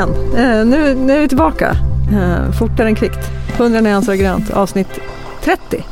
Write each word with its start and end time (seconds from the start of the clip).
men 0.00 0.14
igen. 0.14 0.60
Eh, 0.60 0.66
nu, 0.66 0.94
nu 0.94 1.16
är 1.16 1.20
vi 1.20 1.28
tillbaka. 1.28 1.76
Eh, 2.12 2.52
fortare 2.52 2.88
än 2.88 2.94
kvickt. 2.94 3.18
100 3.56 3.80
nyanser 3.80 4.12
av 4.12 4.18
grönt, 4.18 4.50
avsnitt 4.50 4.88
30. 5.44 5.84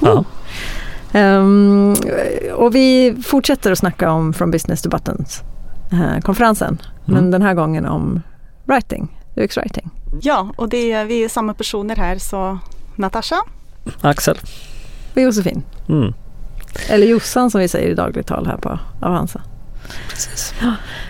Ja. 0.00 0.24
Ehm, 1.12 1.94
och 2.54 2.74
vi 2.74 3.16
fortsätter 3.24 3.72
att 3.72 3.78
snacka 3.78 4.10
om 4.10 4.32
From 4.32 4.50
Business 4.50 4.82
to 4.82 4.88
Buttons, 4.88 5.42
eh, 5.92 6.20
konferensen. 6.20 6.78
Men 7.04 7.18
Mm. 7.18 7.30
den 7.30 7.42
här 7.42 7.54
gången 7.54 7.86
om 7.86 8.22
writing, 8.64 9.18
UX 9.36 9.56
writing. 9.56 9.90
Ja, 10.20 10.52
och 10.56 10.68
det 10.68 10.92
är, 10.92 11.04
vi 11.04 11.24
är 11.24 11.28
samma 11.28 11.54
personer 11.54 11.96
här 11.96 12.18
så 12.18 12.58
Natasha. 12.96 13.36
Axel. 14.00 14.38
Och 15.14 15.20
Josefin, 15.22 15.62
Mm. 15.88 16.14
eller 16.88 17.06
Jossan 17.06 17.50
som 17.50 17.60
vi 17.60 17.68
säger 17.68 17.88
i 17.90 17.94
dagligt 17.94 18.26
tal 18.26 18.46
här 18.46 18.56
på 18.56 18.78
Avanza. 19.02 19.40
Precis. 20.08 20.54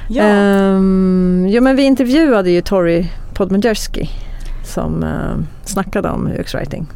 Ja, 0.09 0.22
Ehm, 0.22 1.46
jo 1.50 1.62
men 1.62 1.77
vi 1.77 1.82
intervjuade 1.82 2.50
ju 2.50 2.62
Tori 2.62 3.10
Podmajerski 3.34 4.10
som 4.64 5.02
uh, 5.02 5.45
snackade 5.64 6.10
om 6.10 6.27
UX 6.27 6.55
writing. 6.55 6.86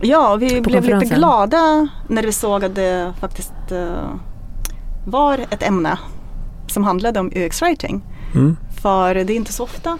ja 0.00 0.36
vi 0.36 0.60
blev 0.60 0.84
lite 0.84 1.14
glada 1.14 1.88
när 2.08 2.22
vi 2.22 2.32
såg 2.32 2.64
att 2.64 2.74
det 2.74 3.12
faktiskt 3.20 3.52
eh, 3.70 4.14
var 5.06 5.38
ett 5.38 5.62
ämne 5.62 5.98
som 6.66 6.84
handlade 6.84 7.20
om 7.20 7.30
UX-writing. 7.30 8.00
Mm. 8.34 8.56
För 8.82 9.14
det 9.14 9.32
är 9.32 9.36
inte 9.36 9.52
så 9.52 9.64
ofta 9.64 9.98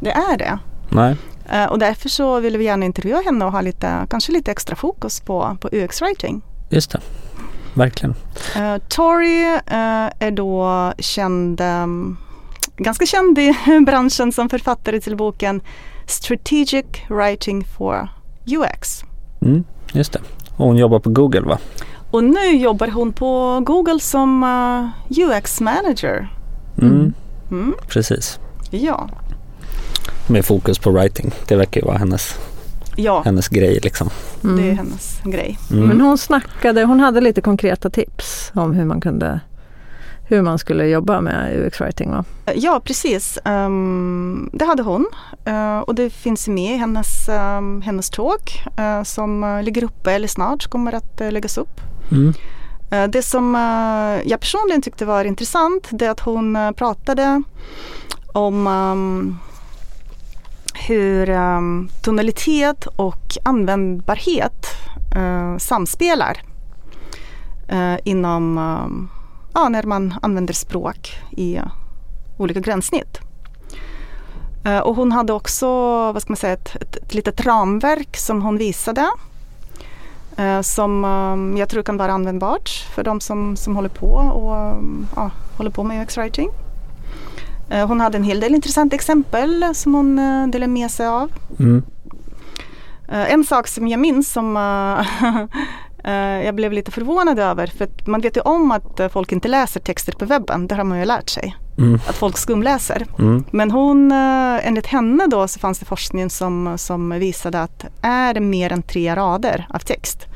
det 0.00 0.10
är 0.10 0.36
det. 0.36 0.58
Nej. 0.88 1.16
Eh, 1.48 1.64
och 1.64 1.78
därför 1.78 2.08
så 2.08 2.40
ville 2.40 2.58
vi 2.58 2.64
gärna 2.64 2.84
intervjua 2.84 3.20
henne 3.20 3.44
och 3.44 3.52
ha 3.52 3.60
lite, 3.60 4.06
kanske 4.10 4.32
lite 4.32 4.50
extra 4.50 4.76
fokus 4.76 5.20
på, 5.20 5.56
på 5.60 5.68
UX-writing. 5.68 6.40
Just 6.70 6.90
det. 6.90 7.00
Verkligen. 7.74 8.14
Uh, 8.56 8.78
Tori 8.88 9.42
eh, 9.66 10.10
är 10.18 10.30
då 10.30 10.92
känd, 10.98 11.60
ehm, 11.60 12.16
ganska 12.76 13.06
känd 13.06 13.38
i 13.38 13.54
branschen 13.86 14.32
som 14.32 14.48
författare 14.48 15.00
till 15.00 15.16
boken 15.16 15.60
Strategic 16.06 16.86
Writing 17.08 17.64
for 17.64 18.08
UX. 18.46 19.04
Mm. 19.42 19.64
Just 19.92 20.12
det. 20.12 20.20
Och 20.56 20.66
hon 20.66 20.76
jobbar 20.76 20.98
på 20.98 21.10
Google 21.10 21.40
va? 21.40 21.58
Och 22.10 22.24
nu 22.24 22.56
jobbar 22.56 22.88
hon 22.88 23.12
på 23.12 23.60
Google 23.66 24.00
som 24.00 24.42
eh, 24.42 25.20
UX-manager. 25.20 26.28
Mm. 26.78 26.92
Mm. 26.92 27.12
Mm, 27.50 27.74
Precis. 27.88 28.38
ja. 28.70 29.08
Med 30.26 30.44
fokus 30.44 30.78
på 30.78 30.90
writing. 30.90 31.32
Det 31.48 31.56
verkar 31.56 31.80
ju 31.80 31.86
vara 31.86 31.98
hennes, 31.98 32.38
ja, 33.02 33.22
hennes 33.24 33.48
grej 33.48 33.80
liksom. 33.82 34.10
Mm. 34.44 34.56
det 34.56 34.70
är 34.70 34.74
hennes 34.74 35.20
grej. 35.24 35.58
Mm. 35.70 35.88
Men 35.88 36.00
hon 36.00 36.18
snackade, 36.18 36.84
hon 36.84 37.00
hade 37.00 37.20
lite 37.20 37.40
konkreta 37.40 37.90
tips 37.90 38.52
om 38.54 38.72
hur 38.72 38.84
man 38.84 39.00
kunde 39.00 39.40
hur 40.30 40.42
man 40.42 40.58
skulle 40.58 40.86
jobba 40.86 41.20
med 41.20 41.58
UX 41.58 41.80
writing 41.80 42.10
va? 42.10 42.24
Ja, 42.54 42.80
precis. 42.84 43.38
Ehm, 43.44 44.50
det 44.52 44.64
hade 44.64 44.82
hon. 44.82 45.06
Eh, 45.44 45.78
och 45.78 45.94
det 45.94 46.10
finns 46.10 46.48
med 46.48 46.74
i 46.74 46.76
hennes, 46.76 47.28
um, 47.28 47.82
hennes 47.82 48.10
talk 48.10 48.66
eh, 48.76 49.02
som 49.02 49.44
eh, 49.44 49.62
ligger 49.62 49.84
uppe 49.84 50.12
eller 50.12 50.28
snart 50.28 50.66
kommer 50.66 50.92
att 50.92 51.20
uh, 51.20 51.32
läggas 51.32 51.58
upp. 51.58 51.80
Mm. 52.12 52.32
Det 53.10 53.22
som 53.22 53.54
jag 54.24 54.40
personligen 54.40 54.82
tyckte 54.82 55.04
var 55.04 55.24
intressant 55.24 55.88
det 55.90 56.06
är 56.06 56.10
att 56.10 56.20
hon 56.20 56.74
pratade 56.76 57.42
om 58.32 58.66
ehm, 58.66 59.38
hur 60.86 61.30
um, 61.30 61.88
tonalitet 62.02 62.86
och 62.86 63.36
användbarhet 63.42 64.66
uh, 65.16 65.58
samspelar 65.58 66.42
uh, 67.72 67.96
inom, 68.04 68.58
ehm, 68.58 69.08
ja, 69.54 69.68
när 69.68 69.82
man 69.82 70.14
använder 70.22 70.54
språk 70.54 71.16
i 71.30 71.58
uh, 71.58 71.66
olika 72.38 72.60
gränssnitt. 72.60 73.20
Eh, 74.64 74.78
och 74.78 74.96
hon 74.96 75.12
hade 75.12 75.32
också, 75.32 75.66
vad 76.12 76.22
ska 76.22 76.30
man 76.30 76.36
säga, 76.36 76.52
ett, 76.52 76.76
ett, 76.76 76.96
ett 76.96 77.14
litet 77.14 77.40
ramverk 77.40 78.16
som 78.16 78.42
hon 78.42 78.58
visade 78.58 79.10
som 80.62 81.04
um, 81.04 81.56
jag 81.56 81.68
tror 81.68 81.82
kan 81.82 81.96
vara 81.96 82.12
användbart 82.12 82.68
för 82.94 83.04
de 83.04 83.20
som, 83.20 83.56
som 83.56 83.76
håller 83.76 83.88
på 83.88 84.06
och 84.06 84.56
ehm, 84.56 85.06
ja, 85.16 85.30
håller 85.56 85.70
på 85.70 85.84
med 85.84 86.06
UX-writing. 86.06 86.50
Eh, 87.70 87.86
hon 87.86 88.00
hade 88.00 88.18
en 88.18 88.24
hel 88.24 88.40
del 88.40 88.54
intressanta 88.54 88.96
exempel 88.96 89.74
som 89.74 89.94
hon 89.94 90.18
uh, 90.18 90.48
delade 90.48 90.72
med 90.72 90.90
sig 90.90 91.06
av. 91.06 91.30
Mm. 91.58 91.82
Eh, 93.10 93.32
en 93.32 93.44
sak 93.44 93.68
som 93.68 93.88
jag 93.88 94.00
minns 94.00 94.32
som 94.32 94.56
eh, 94.56 95.40
eh, 96.12 96.44
jag 96.44 96.54
blev 96.54 96.72
lite 96.72 96.90
förvånad 96.90 97.38
över 97.38 97.66
för 97.66 97.84
att 97.84 98.06
man 98.06 98.20
vet 98.20 98.36
ju 98.36 98.40
om 98.40 98.70
att 98.70 99.00
eh, 99.00 99.08
folk 99.08 99.32
inte 99.32 99.48
läser 99.48 99.80
texter 99.80 100.12
på 100.12 100.24
webben, 100.24 100.66
det 100.66 100.74
har 100.74 100.84
man 100.84 100.98
ju 100.98 101.04
lärt 101.04 101.28
sig. 101.28 101.56
Mm. 101.78 101.94
Att 102.08 102.16
folk 102.16 102.38
skumläser. 102.38 103.06
Mm. 103.18 103.44
Men 103.50 103.70
hon, 103.70 104.12
eh, 104.12 104.66
enligt 104.66 104.86
henne 104.86 105.26
då 105.26 105.48
så 105.48 105.58
fanns 105.58 105.78
det 105.78 105.84
forskning 105.84 106.30
som, 106.30 106.78
som 106.78 107.10
visade 107.10 107.62
att 107.62 107.84
är 108.02 108.34
det 108.34 108.40
mer 108.40 108.72
än 108.72 108.82
tre 108.82 109.16
rader 109.16 109.66
av 109.70 109.78
text 109.78 110.26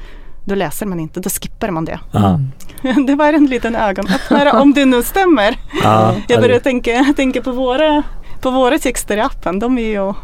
då 0.45 0.55
läser 0.55 0.87
man 0.87 1.01
inte, 1.01 1.21
då 1.21 1.31
skippar 1.31 1.71
man 1.71 1.85
det. 1.85 2.01
Ja. 2.13 2.41
Det 3.07 3.15
var 3.15 3.33
en 3.33 3.47
liten 3.47 3.77
ögonöppnare 3.77 4.51
om 4.53 4.73
det 4.75 4.85
nu 4.85 5.03
stämmer. 5.03 5.57
Ja. 5.83 6.15
Jag 6.29 6.41
börjar 6.41 6.59
tänka, 6.61 7.15
tänka 7.17 7.43
på, 7.43 7.53
våra, 7.53 8.03
på 8.41 8.51
våra 8.51 8.79
texter 8.79 9.17
i 9.17 9.21
appen, 9.21 9.59
de 9.59 9.79
är 9.79 9.89
ju 9.89 10.15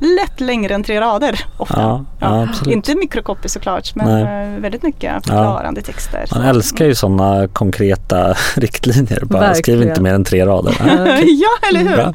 lätt 0.00 0.40
längre 0.40 0.74
än 0.74 0.82
tre 0.82 1.00
rader 1.00 1.40
ofta. 1.56 1.80
Ja, 1.80 2.04
ja. 2.20 2.48
Inte 2.66 2.94
mikrokopy 2.94 3.48
såklart 3.48 3.94
men 3.94 4.06
Nej. 4.24 4.54
eh, 4.54 4.60
väldigt 4.60 4.82
mycket 4.82 5.12
förklarande 5.26 5.82
texter. 5.82 6.24
Man 6.34 6.42
älskar 6.44 6.84
ju 6.84 6.94
sådana 6.94 7.48
konkreta 7.48 8.34
riktlinjer. 8.56 9.24
Bara 9.24 9.54
skriv 9.54 9.74
Verkligen. 9.76 9.88
inte 9.88 10.00
mer 10.00 10.14
än 10.14 10.24
tre 10.24 10.46
rader. 10.46 10.74
ja, 11.26 11.68
eller 11.68 11.80
hur? 11.80 11.96
Bra. 11.96 12.12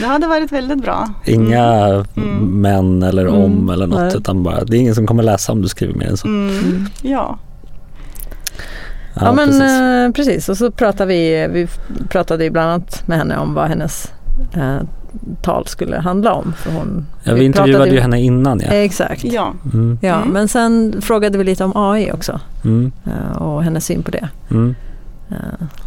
Det 0.00 0.06
hade 0.06 0.26
varit 0.26 0.52
väldigt 0.52 0.82
bra. 0.82 1.08
Inga 1.24 1.66
Mm. 2.16 2.60
men 2.60 3.02
eller 3.02 3.26
Mm. 3.26 3.34
om 3.42 3.70
eller 3.70 3.86
något 3.86 4.00
Nej. 4.00 4.16
utan 4.16 4.42
bara 4.42 4.64
det 4.64 4.76
är 4.76 4.80
ingen 4.80 4.94
som 4.94 5.06
kommer 5.06 5.22
läsa 5.22 5.52
om 5.52 5.62
du 5.62 5.68
skriver 5.68 5.94
mer 5.94 6.06
än 6.06 6.16
så. 6.16 6.26
Mm. 6.28 6.86
Ja. 7.02 7.38
Ja, 9.20 9.32
men 9.32 9.46
precis. 9.48 9.60
precis. 9.60 10.14
precis. 10.16 10.48
Och 10.48 10.56
så 10.56 10.70
pratade 10.70 11.08
vi, 11.08 11.46
vi 11.52 11.68
pratade 12.08 12.50
bland 12.50 12.70
annat 12.70 13.02
med 13.06 13.18
henne 13.18 13.36
om 13.38 13.54
vad 13.54 13.68
hennes 13.68 14.12
eh, 14.54 14.76
tal 15.42 15.66
skulle 15.66 15.96
handla 15.96 16.32
om. 16.32 16.52
För 16.58 16.70
hon, 16.72 17.06
ja, 17.24 17.34
vi 17.34 17.44
intervjuade 17.44 17.90
ju 17.90 18.00
henne 18.00 18.20
innan 18.20 18.60
ja. 18.60 18.66
Exakt. 18.70 19.24
ja. 19.24 19.52
Mm. 19.74 19.98
Ja, 20.02 20.14
Mm. 20.16 20.28
men 20.28 20.48
sen 20.48 21.02
frågade 21.02 21.38
vi 21.38 21.44
lite 21.44 21.64
om 21.64 21.72
AI 21.74 22.12
också 22.12 22.40
Mm. 22.64 22.92
eh, 23.04 23.42
och 23.42 23.62
hennes 23.64 23.86
syn 23.86 24.02
på 24.02 24.10
det. 24.10 24.28
Mm. 24.50 24.74
Eh, 25.30 25.36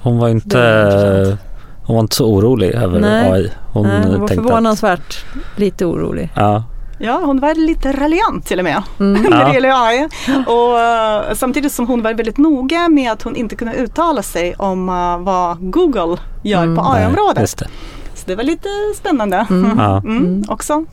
Hon 0.01 0.17
var 0.19 0.27
Det 0.27 0.31
inte 0.31 0.57
var 0.57 1.37
hon 1.83 1.95
var 1.95 2.01
inte 2.03 2.15
så 2.15 2.25
orolig 2.33 2.69
över 2.71 2.99
Nej. 2.99 3.31
AI. 3.31 3.51
Hon, 3.71 3.87
nej, 3.87 4.01
hon 4.01 4.09
var 4.19 4.27
tänkte 4.27 4.33
att, 4.41 4.47
förvånansvärt 4.47 5.25
lite 5.55 5.85
orolig. 5.85 6.29
ja, 6.35 6.63
ja, 6.99 7.21
hon 7.25 7.39
var 7.39 7.55
lite 7.55 7.91
raljant 7.91 8.45
till 8.45 8.59
och 8.59 8.63
med. 8.65 8.83
Mm. 8.99 9.21
när 9.29 9.45
det 9.45 9.53
gäller 9.53 9.87
AI. 9.87 10.07
Och 10.47 10.79
eh, 10.79 11.33
samtidigt 11.35 11.71
som 11.71 11.87
hon 11.87 12.01
var 12.03 12.13
väldigt 12.13 12.37
noga 12.37 12.89
med 12.89 13.11
att 13.11 13.21
hon 13.23 13.35
inte 13.35 13.55
kunde 13.55 13.73
uttala 13.73 14.21
sig 14.23 14.55
om 14.55 14.89
eh, 14.89 15.17
vad 15.19 15.71
Google 15.71 16.17
gör 16.43 16.63
Mm. 16.63 16.75
på 16.75 16.83
nej, 16.93 17.03
AI-området. 17.03 17.63
Just 18.29 18.37
det. 18.37 18.43
Var 18.43 18.43
lite 18.43 18.69
spännande 18.95 19.45
Mm. 19.49 19.77
Ja. 19.79 19.97
Mm, 19.97 20.17
Mm. 20.17 20.43
också. 20.49 20.85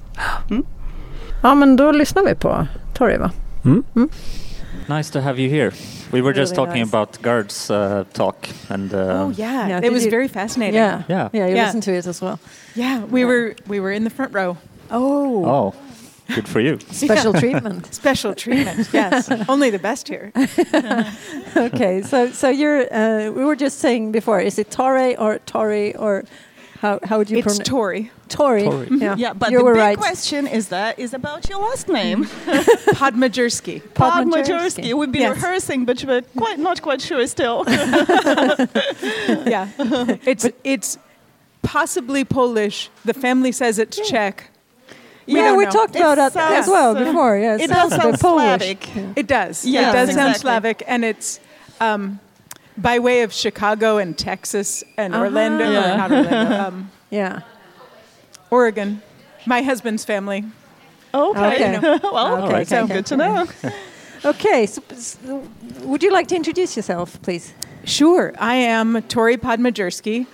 Ja, 1.42 1.54
men 1.54 1.76
då 1.76 1.92
lyssnar 1.92 2.24
vi 2.24 2.34
på 2.34 2.66
Torrey 2.94 3.19
va? 3.19 3.30
Nice 4.88 5.12
to 5.12 5.20
have 5.20 5.41
you 5.42 5.50
here. 5.50 5.70
We 6.12 6.20
were 6.22 6.32
just 6.32 6.52
Really 6.52 6.66
talking 6.66 6.82
nice. 6.84 6.97
about 6.97 7.19
Gerd's 7.22 7.70
uh, 7.70 8.04
talk, 8.12 8.48
and 8.69 8.92
uh, 8.94 8.98
Oh 9.00 9.32
yeah, 9.41 9.69
Yeah, 9.69 9.84
it 9.84 9.92
was 9.92 10.02
you- 10.04 10.10
very 10.10 10.28
fascinating. 10.28 10.74
Yeah. 10.80 11.02
yeah. 11.08 11.28
Yeah, 11.32 11.48
you 11.48 11.56
Yeah. 11.56 11.66
listen 11.66 11.80
to 11.80 11.91
it 11.91 12.06
as 12.06 12.22
well. 12.22 12.38
Yeah, 12.74 13.00
we 13.10 13.24
were 13.24 13.54
we 13.68 13.80
were 13.80 13.92
in 13.97 14.04
the 14.04 14.10
front 14.10 14.34
row. 14.34 14.56
Oh, 14.91 15.44
Oh, 15.44 15.74
good 16.34 16.48
for 16.48 16.60
you. 16.60 16.78
special 16.92 17.32
treatment. 17.32 17.86
Special 17.94 18.34
treatment. 18.34 18.89
yes, 18.94 19.28
only 19.48 19.71
the 19.71 19.78
best 19.78 20.09
here. 20.09 20.30
okay, 21.56 22.03
so 22.03 22.30
so 22.32 22.48
you're 22.48 22.86
uh, 22.92 23.32
we 23.36 23.44
were 23.44 23.56
just 23.56 23.78
saying 23.80 24.12
before, 24.12 24.41
is 24.47 24.59
it 24.59 24.71
Tori 24.71 25.16
or 25.16 25.39
Tori 25.47 25.94
or 25.97 26.22
how 26.81 26.99
how 27.05 27.19
would 27.19 27.31
you 27.31 27.39
It's 27.39 27.47
pronounce 27.47 27.69
Tori. 27.69 28.11
Tori? 28.28 28.65
Tori. 28.65 28.89
Yeah, 28.91 29.17
Yeah, 29.17 29.33
but 29.34 29.51
you 29.51 29.59
the 29.59 29.65
big 29.65 29.77
right. 29.77 29.99
question 29.99 30.47
is 30.47 30.69
that 30.69 30.99
is 30.99 31.15
about 31.15 31.49
your 31.49 31.61
last 31.61 31.89
name, 31.89 32.25
Podmajersky. 33.01 33.81
Podmajersky. 33.95 34.84
Podmajersky. 34.84 34.95
We've 34.95 35.13
been 35.13 35.23
Yes. 35.23 35.37
rehearsing, 35.37 35.84
but 35.87 36.03
we're 36.05 36.23
quite 36.37 36.59
not 36.59 36.83
quite 36.83 37.01
sure 37.01 37.27
still. 37.27 37.65
Yeah, 39.47 39.69
it's 40.25 40.47
it's 40.65 40.99
possibly 41.63 42.25
Polish. 42.25 42.91
The 43.05 43.15
family 43.15 43.53
says 43.53 43.78
it's 43.78 43.99
Czech. 44.09 44.51
We 45.27 45.34
yeah, 45.34 45.57
we 45.57 45.65
know. 45.65 45.71
talked 45.71 45.97
It 45.97 46.01
about 46.01 46.33
that 46.34 46.53
as 46.53 46.69
well 46.69 46.95
before. 46.95 47.37
Yes, 47.39 47.61
it 47.61 47.69
does 47.71 47.91
sound 47.91 48.21
Polish. 48.21 48.47
Slavic. 48.63 48.89
It 49.17 49.27
does. 49.27 49.65
Yes, 49.65 49.91
it 49.93 49.97
does 50.07 50.15
sound. 50.15 50.37
Slavic, 50.37 50.83
and 50.87 51.05
it's 51.05 51.41
um, 51.81 52.21
by 52.78 52.99
way 52.99 53.23
of 53.23 53.33
Chicago 53.33 53.99
and 53.99 54.17
Texas 54.17 54.84
and 54.97 55.15
Uh-huh. 55.15 55.25
Orlando, 55.25 55.65
or 55.69 55.73
Yeah. 55.73 55.97
not 55.97 56.11
Orlando, 56.13 56.57
um, 56.69 56.91
Yeah. 57.11 57.41
Oregon. 58.51 59.03
My 59.47 59.63
husband's 59.63 60.05
family. 60.05 60.45
Okay. 61.15 61.77
Okay. 61.77 61.99
well, 62.13 62.45
Okay, 62.45 62.55
okay, 62.55 62.65
sound 62.65 62.84
okay. 62.91 62.95
good 62.95 63.07
to 63.07 63.17
know. 63.17 63.47
Okay, 64.25 64.67
so, 64.67 64.83
so 64.97 65.47
would 65.83 66.03
you 66.03 66.11
like 66.11 66.27
to 66.28 66.34
introduce 66.34 66.75
yourself, 66.75 67.21
please? 67.23 67.53
Sure. 67.84 68.33
I 68.41 68.55
am 68.57 69.01
Torrey 69.03 69.37
Podmajersky. 69.37 70.27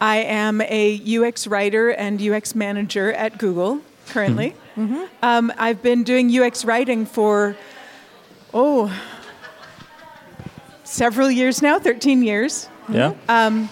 I 0.00 0.18
am 0.18 0.60
a 0.60 1.00
UX 1.16 1.46
writer 1.48 1.88
and 1.90 2.20
UX 2.22 2.54
manager 2.54 3.12
at 3.12 3.38
Google 3.38 3.80
currently. 4.10 4.54
Um, 5.22 5.52
I've 5.58 5.82
been 5.82 6.04
doing 6.04 6.30
UX 6.30 6.64
writing 6.64 7.06
for, 7.06 7.56
oh, 8.54 8.92
several 10.90 11.30
years 11.30 11.62
now, 11.62 11.78
13 11.78 12.22
years. 12.22 12.68
Yeah. 12.88 13.14
Um, 13.28 13.68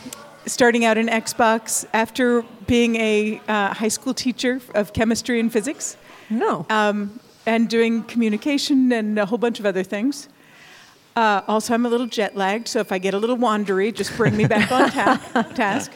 starting 0.46 0.84
out 0.84 0.96
in 0.96 1.08
Xbox 1.08 1.84
after 1.92 2.42
being 2.66 2.96
a 2.96 3.40
uh, 3.48 3.74
high 3.74 3.88
school 3.88 4.14
teacher 4.14 4.60
of 4.74 4.92
chemistry 4.92 5.40
and 5.40 5.52
physics 5.52 5.96
No. 6.30 6.64
um, 6.70 7.18
and 7.44 7.68
doing 7.68 8.02
communication 8.04 8.92
and 8.92 9.18
a 9.18 9.26
whole 9.26 9.38
bunch 9.38 9.58
of 9.58 9.66
other 9.66 9.82
things. 9.82 10.28
Uh, 11.16 11.42
also, 11.48 11.74
I'm 11.74 11.84
a 11.84 11.88
little 11.88 12.06
jet 12.06 12.36
lagged, 12.36 12.68
so 12.68 12.78
if 12.78 12.92
I 12.92 12.98
get 12.98 13.12
a 13.12 13.18
little 13.18 13.36
wandery, 13.36 13.92
just 13.92 14.16
bring 14.16 14.36
me 14.36 14.46
back 14.46 14.70
on 14.70 14.88
ta- 14.90 15.42
task. 15.56 15.90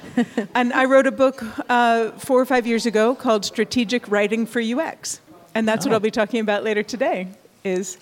And 0.53 0.73
I 0.73 0.85
wrote 0.87 1.07
a 1.07 1.13
book 1.13 1.45
uh, 1.71 2.11
four 2.13 2.41
or 2.41 2.45
five 2.47 2.67
years 2.67 2.87
ago 2.87 3.15
called 3.15 3.45
Strategic 3.45 4.11
Writing 4.11 4.47
for 4.47 4.61
UX, 4.61 5.21
and 5.55 5.69
that's 5.69 5.87
what 5.87 5.93
I'll 5.95 6.01
be 6.01 6.11
talking 6.11 6.41
about 6.41 6.65
later 6.65 6.83
today. 6.83 7.29
Is 7.63 7.99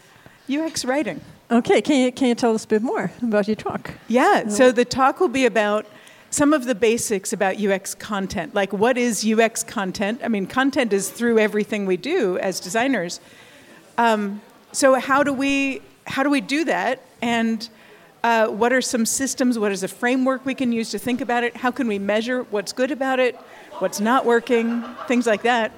UX 0.51 0.87
writing. 0.87 1.21
Okay, 1.51 1.83
can 1.83 2.01
you 2.01 2.13
can 2.13 2.29
you 2.29 2.35
tell 2.35 2.55
us 2.55 2.65
a 2.65 2.69
bit 2.69 2.83
more 2.83 3.11
about 3.23 3.49
your 3.49 3.57
talk? 3.57 3.91
Yeah, 4.07 4.49
so 4.49 4.71
the 4.71 4.85
talk 4.85 5.19
will 5.19 5.29
be 5.29 5.47
about 5.47 5.87
some 6.31 6.53
of 6.53 6.65
the 6.65 6.77
basics 6.77 7.33
about 7.33 7.61
UX 7.61 7.93
content. 7.95 8.55
Like, 8.55 8.73
what 8.73 8.97
is 8.97 9.27
UX 9.27 9.65
content? 9.65 10.21
I 10.23 10.29
mean, 10.29 10.47
content 10.47 10.93
is 10.93 11.11
through 11.11 11.41
everything 11.41 11.87
we 11.87 11.97
do 11.97 12.39
as 12.39 12.61
designers. 12.61 13.21
Um, 13.99 14.41
so, 14.71 14.95
how 14.95 15.25
do 15.25 15.33
we 15.33 15.83
how 16.07 16.23
do 16.23 16.31
we 16.31 16.41
do 16.41 16.65
that? 16.67 17.03
And 17.21 17.69
uh, 18.23 18.47
what 18.47 18.73
are 18.73 18.81
some 18.81 19.05
systems? 19.05 19.59
What 19.59 19.73
is 19.73 19.83
a 19.83 19.89
framework 19.89 20.47
we 20.47 20.55
can 20.55 20.71
use 20.71 20.91
to 20.91 20.99
think 20.99 21.21
about 21.21 21.43
it? 21.43 21.57
How 21.57 21.71
can 21.71 21.89
we 21.89 21.99
measure 21.99 22.45
what's 22.45 22.73
good 22.73 22.91
about 22.91 23.19
it, 23.19 23.35
what's 23.81 23.99
not 23.99 24.25
working, 24.25 24.85
things 25.09 25.27
like 25.27 25.43
that? 25.43 25.73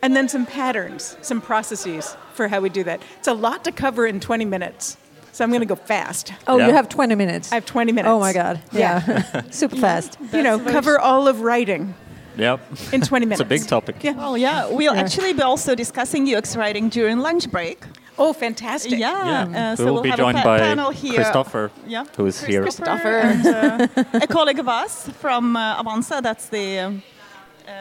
And 0.00 0.14
then 0.14 0.28
some 0.28 0.46
patterns, 0.46 1.16
some 1.22 1.40
processes 1.40 2.16
for 2.32 2.48
how 2.48 2.60
we 2.60 2.68
do 2.68 2.84
that. 2.84 3.02
It's 3.18 3.28
a 3.28 3.34
lot 3.34 3.64
to 3.64 3.72
cover 3.72 4.06
in 4.06 4.20
20 4.20 4.44
minutes, 4.44 4.96
so 5.38 5.44
I'm 5.44 5.50
going 5.50 5.60
to 5.60 5.66
go 5.66 5.76
fast. 5.76 6.32
Oh, 6.48 6.58
Yeah. 6.58 6.66
you 6.66 6.72
have 6.74 6.88
20 6.88 7.14
minutes. 7.14 7.52
I 7.52 7.54
have 7.54 7.64
20 7.66 7.92
minutes. 7.92 8.10
Oh 8.10 8.18
my 8.18 8.32
God! 8.32 8.58
Yeah, 8.72 9.22
super 9.50 9.76
fast. 9.76 10.18
You 10.32 10.42
know, 10.42 10.58
very 10.58 10.72
cover 10.72 10.98
all 10.98 11.28
of 11.28 11.40
writing 11.42 11.94
Yep. 12.36 12.58
in 12.92 13.00
20 13.02 13.26
minutes. 13.26 13.40
It's 13.40 13.40
minutes. 13.40 13.40
a 13.40 13.44
big 13.44 13.62
topic. 13.68 13.96
Yeah. 14.02 14.14
Oh 14.26 14.34
yeah, 14.34 14.66
we'll 14.66 14.94
Yeah. 14.94 15.00
actually 15.04 15.32
be 15.32 15.42
also 15.42 15.74
discussing 15.76 16.26
UX 16.34 16.56
writing 16.56 16.88
during 16.88 17.18
lunch 17.20 17.48
break. 17.50 17.78
Oh, 18.20 18.32
fantastic. 18.32 18.98
Yeah, 18.98 19.08
Yeah. 19.08 19.58
uh, 19.60 19.70
we 19.70 19.76
so 19.76 19.84
will 19.84 19.92
we'll 19.94 20.02
be 20.02 20.10
have 20.10 20.18
joined 20.18 20.38
a 20.38 20.42
pa- 20.42 20.56
by 20.56 20.58
panel 20.58 20.90
here. 20.90 21.20
Christoffer, 21.20 21.70
Yeah, 21.86 22.04
who 22.16 22.26
is 22.26 22.42
here. 22.44 22.64
Christoffer 22.64 23.14
and 23.30 23.46
uh, 23.46 24.04
a 24.24 24.26
colleague 24.26 24.58
of 24.58 24.68
us 24.68 25.08
from 25.22 25.56
uh, 25.56 25.80
Avanza. 25.82 26.20
That's 26.20 26.46
the 26.48 26.66
um, 26.80 27.02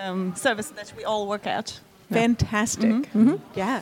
um, 0.03 0.35
service 0.35 0.69
that 0.77 0.93
we 0.97 1.03
all 1.05 1.25
work 1.27 1.47
at. 1.47 1.79
Fantastic. 2.11 2.91
Mm-hmm. 3.13 3.35
Yeah. 3.55 3.81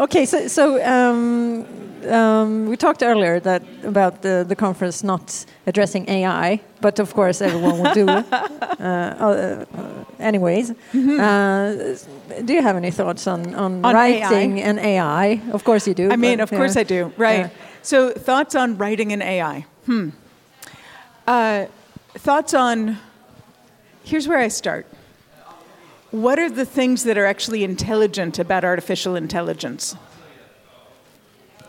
Okay, 0.00 0.26
so 0.26 0.48
so 0.48 0.82
um, 0.84 1.66
um, 2.10 2.66
we 2.68 2.76
talked 2.76 3.02
earlier 3.02 3.40
that 3.40 3.62
about 3.84 4.22
the, 4.22 4.44
the 4.46 4.56
conference 4.56 5.02
not 5.02 5.46
addressing 5.66 6.08
AI, 6.08 6.60
but 6.80 6.98
of 6.98 7.14
course 7.14 7.40
everyone 7.40 7.78
will 7.80 7.94
do 7.94 8.08
uh, 8.08 8.24
uh, 8.80 9.64
anyways. 10.18 10.70
Uh, 10.70 11.96
do 12.44 12.52
you 12.52 12.62
have 12.62 12.76
any 12.76 12.90
thoughts 12.90 13.26
on, 13.26 13.54
on, 13.54 13.84
On 13.84 13.94
writing 13.94 14.60
and 14.60 14.78
AI? 14.78 15.40
Of 15.52 15.64
course 15.64 15.86
you 15.86 15.94
do. 15.94 16.10
I 16.10 16.16
mean, 16.16 16.38
but, 16.38 16.44
of 16.44 16.50
course. 16.50 16.76
I 16.76 16.82
do. 16.82 17.12
Right. 17.16 17.38
Yeah. 17.38 17.48
So, 17.82 18.10
thoughts 18.10 18.54
on 18.54 18.78
writing 18.78 19.10
in 19.10 19.20
AI? 19.20 19.66
Hmm. 19.86 20.10
Uh, 21.26 21.66
thoughts 22.14 22.54
on. 22.54 22.98
Here's 24.04 24.26
where 24.28 24.38
I 24.38 24.48
start. 24.48 24.86
What 26.14 26.38
are 26.38 26.48
the 26.48 26.64
things 26.64 27.02
that 27.04 27.18
are 27.18 27.26
actually 27.26 27.64
intelligent 27.64 28.38
about 28.38 28.64
artificial 28.64 29.16
intelligence? 29.16 29.96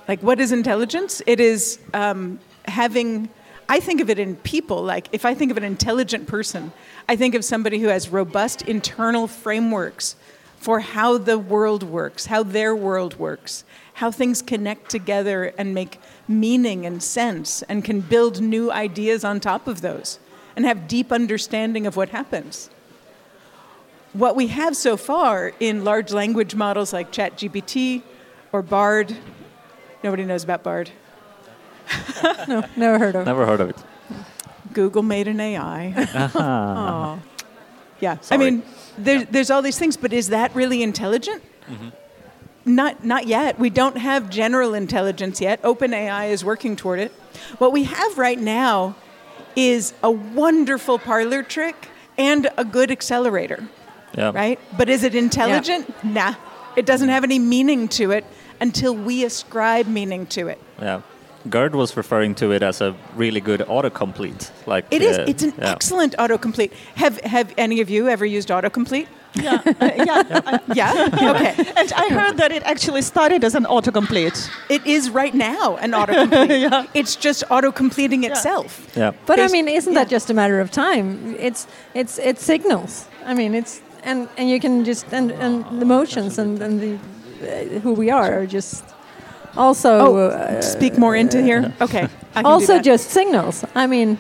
Like, 0.08 0.22
what 0.22 0.40
is 0.40 0.52
intelligence? 0.52 1.20
It 1.26 1.40
is 1.40 1.80
um, 1.96 2.40
having. 2.66 3.30
I 3.68 3.80
think 3.80 4.02
of 4.02 4.10
it 4.12 4.20
in 4.20 4.36
people. 4.36 4.84
Like, 4.84 5.08
if 5.12 5.26
I 5.26 5.34
think 5.34 5.50
of 5.50 5.58
an 5.58 5.64
intelligent 5.64 6.28
person, 6.28 6.72
I 7.10 7.16
think 7.16 7.34
of 7.34 7.44
somebody 7.44 7.80
who 7.80 7.88
has 7.88 8.10
robust 8.10 8.62
internal 8.62 9.26
frameworks 9.26 10.16
for 10.58 10.80
how 10.80 11.18
the 11.18 11.40
world 11.40 11.82
works, 11.82 12.28
how 12.28 12.44
their 12.44 12.76
world 12.76 13.18
works, 13.18 13.64
how 13.96 14.12
things 14.12 14.44
connect 14.44 14.92
together 14.92 15.56
and 15.58 15.74
make 15.74 16.00
meaning 16.28 16.86
and 16.86 17.02
sense, 17.02 17.64
and 17.64 17.84
can 17.84 18.00
build 18.00 18.42
new 18.42 18.72
ideas 18.72 19.24
on 19.24 19.40
top 19.40 19.68
of 19.68 19.82
those, 19.82 20.20
and 20.56 20.66
have 20.66 20.88
deep 20.88 21.12
understanding 21.12 21.88
of 21.88 21.96
what 21.96 22.10
happens. 22.10 22.70
What 24.16 24.38
we 24.38 24.48
have 24.48 24.78
so 24.78 24.96
far 24.96 25.52
in 25.60 25.84
large 25.84 26.14
language 26.14 26.56
models 26.56 26.94
like 26.94 27.12
ChatGPT 27.12 28.02
or 28.54 28.62
Bard, 28.62 29.14
nobody 30.06 30.24
knows 30.24 30.44
about 30.44 30.64
Bard. 30.64 30.92
No, 32.48 32.64
never 32.78 32.98
heard 32.98 33.16
of. 33.16 33.22
It. 33.24 33.26
Never 33.26 33.46
heard 33.46 33.60
of 33.60 33.70
it. 33.72 33.78
Google 34.72 35.04
made 35.04 35.28
an 35.28 35.40
AI. 35.42 35.94
Oh. 35.98 36.40
Uh-huh. 36.40 37.18
Yeah, 38.00 38.14
I 38.14 38.22
Sorry. 38.22 38.40
mean, 38.52 38.64
there, 38.98 39.26
there's 39.26 39.52
all 39.52 39.62
these 39.62 39.78
things, 39.78 39.98
but 39.98 40.14
is 40.14 40.30
that 40.30 40.56
really 40.56 40.82
intelligent? 40.82 41.44
Mm-hmm. 41.70 41.90
Not, 42.74 43.04
not 43.04 43.28
yet. 43.28 43.60
We 43.60 43.70
don't 43.70 43.98
have 43.98 44.30
general 44.30 44.74
intelligence 44.74 45.42
yet. 45.42 45.62
OpenAI 45.62 46.30
is 46.30 46.44
working 46.46 46.76
toward 46.76 47.00
it. 47.00 47.12
What 47.58 47.74
we 47.74 47.84
have 47.84 48.18
right 48.18 48.40
now 48.40 48.96
is 49.56 49.94
a 50.02 50.10
wonderful 50.12 51.00
parlor 51.00 51.44
trick 51.44 51.90
and 52.18 52.50
a 52.58 52.64
good 52.66 52.92
accelerator, 52.92 53.68
Yeah. 54.18 54.32
right? 54.34 54.60
But 54.78 54.90
is 54.90 55.04
it 55.04 55.16
intelligent? 55.16 55.86
Nah. 56.04 56.36
It 56.76 56.86
doesn't 56.86 57.10
have 57.10 57.24
any 57.24 57.40
meaning 57.40 57.88
to 57.90 58.12
it 58.12 58.26
until 58.62 58.96
we 58.96 59.24
ascribe 59.26 59.88
meaning 59.88 60.26
to 60.28 60.48
it. 60.48 60.60
Yeah. 60.82 61.02
Gerd 61.50 61.76
was 61.76 61.96
referring 61.96 62.34
to 62.36 62.52
it 62.54 62.64
as 62.64 62.82
a 62.82 62.96
really 63.16 63.40
good 63.40 63.60
autocomplete. 63.62 64.50
Like 64.66 64.86
It 64.90 65.02
is. 65.02 65.18
uh, 65.20 65.26
It's 65.28 65.44
an 65.44 65.54
yeah. 65.58 65.72
excellent 65.72 66.16
autocomplete. 66.18 66.72
Have 66.96 67.20
Have 67.22 67.54
any 67.58 67.82
of 67.82 67.90
you 67.90 68.08
ever 68.10 68.26
used 68.26 68.50
autocomplete? 68.50 69.08
Yeah, 69.36 69.62
uh, 69.66 69.92
yeah. 70.10 70.24
I- 70.52 70.60
Yeah. 70.74 70.92
Okay. 71.32 71.54
and 71.76 71.92
I 71.94 72.08
heard 72.10 72.38
that 72.38 72.52
it 72.52 72.64
actually 72.64 73.02
started 73.04 73.44
as 73.44 73.54
an 73.56 73.66
autocomplete. 73.66 74.50
It 74.70 74.86
is 74.88 75.10
right 75.12 75.36
now 75.36 75.76
an 75.82 75.92
autocomplete. 75.92 76.62
Yeah. 76.72 76.86
It's 76.94 77.16
just 77.26 77.44
autocompleting 77.50 78.24
itself. 78.26 78.88
Yeah. 78.98 79.12
But 79.28 79.40
I 79.40 79.48
mean, 79.48 79.68
isn't 79.68 79.94
that 79.94 80.10
just 80.12 80.30
a 80.30 80.34
matter 80.34 80.60
of 80.62 80.72
time? 80.72 81.36
It's 81.40 81.68
it's 81.94 82.18
it 82.18 82.40
signals. 82.40 83.06
I 83.26 83.34
mean, 83.36 83.54
it's 83.54 83.82
and 84.06 84.28
and 84.38 84.50
you 84.50 84.60
can 84.60 84.86
just 84.86 85.06
and 85.14 85.32
and 85.32 85.64
the 85.80 85.82
emotions 85.82 86.38
and 86.40 86.62
and 86.62 86.80
the 86.80 86.94
uh, 86.96 87.80
who 87.84 87.94
we 87.94 88.10
are 88.12 88.34
are 88.42 88.46
just 88.46 88.84
also 89.58 89.90
Oh, 90.00 90.18
uh, 90.18 90.62
speak 90.62 90.98
more 90.98 91.16
into 91.20 91.42
here. 91.42 91.74
Okay. 91.82 92.08
I 92.36 92.42
can 92.42 92.46
also 92.46 92.80
just 92.80 93.10
signals. 93.12 93.64
I 93.76 93.88
mean, 93.88 94.18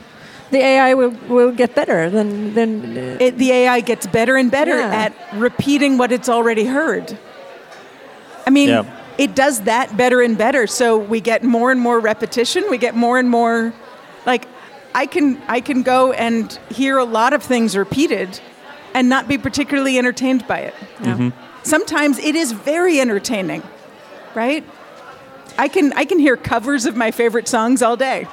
the 0.51 0.59
AI 0.59 0.93
will 0.95 1.13
will 1.29 1.51
get 1.51 1.75
better 1.75 2.09
than 2.09 2.53
than. 2.53 2.97
Uh, 2.97 3.17
It, 3.25 3.37
the 3.37 3.51
AI 3.51 3.81
gets 3.81 4.07
better 4.07 4.37
and 4.37 4.49
better 4.51 4.77
Yeah. 4.77 5.03
at 5.05 5.13
repeating 5.39 5.97
what 5.97 6.11
it's 6.11 6.29
already 6.29 6.65
heard. 6.65 7.17
I 8.47 8.51
mean, 8.51 8.69
Yeah. 8.69 8.83
it 9.17 9.35
does 9.35 9.59
that 9.61 9.95
better 9.97 10.21
and 10.21 10.37
better. 10.37 10.67
So 10.67 10.97
we 10.97 11.19
get 11.21 11.43
more 11.43 11.71
and 11.71 11.81
more 11.81 11.99
repetition. 11.99 12.63
We 12.69 12.77
get 12.77 12.95
more 12.95 13.19
and 13.19 13.29
more, 13.29 13.73
like, 14.25 14.47
I 15.03 15.05
can 15.07 15.37
I 15.57 15.61
can 15.61 15.83
go 15.83 16.13
and 16.13 16.59
hear 16.69 16.97
a 16.97 17.05
lot 17.05 17.33
of 17.33 17.43
things 17.43 17.75
repeated, 17.75 18.39
and 18.95 19.09
not 19.09 19.27
be 19.27 19.37
particularly 19.37 19.99
entertained 19.99 20.47
by 20.47 20.59
it. 20.59 20.73
yeah. 21.01 21.17
Mm-hmm. 21.17 21.63
Sometimes 21.63 22.17
it 22.17 22.35
is 22.35 22.51
very 22.53 22.99
entertaining, 22.99 23.61
right? 24.33 24.63
I 25.57 25.67
can 25.67 25.93
I 25.93 26.05
can 26.05 26.17
hear 26.17 26.37
covers 26.37 26.85
of 26.85 26.95
my 26.95 27.11
favorite 27.11 27.47
songs 27.47 27.81
all 27.81 27.97
day. 27.97 28.27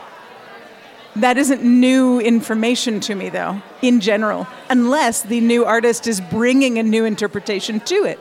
That 1.16 1.36
isn't 1.36 1.62
new 1.62 2.20
information 2.20 3.00
to 3.00 3.14
me 3.14 3.28
though, 3.28 3.60
in 3.82 4.00
general, 4.00 4.46
unless 4.70 5.22
the 5.22 5.40
new 5.40 5.64
artist 5.64 6.06
is 6.06 6.20
bringing 6.20 6.78
a 6.78 6.82
new 6.82 7.04
interpretation 7.04 7.80
to 7.80 8.04
it. 8.04 8.20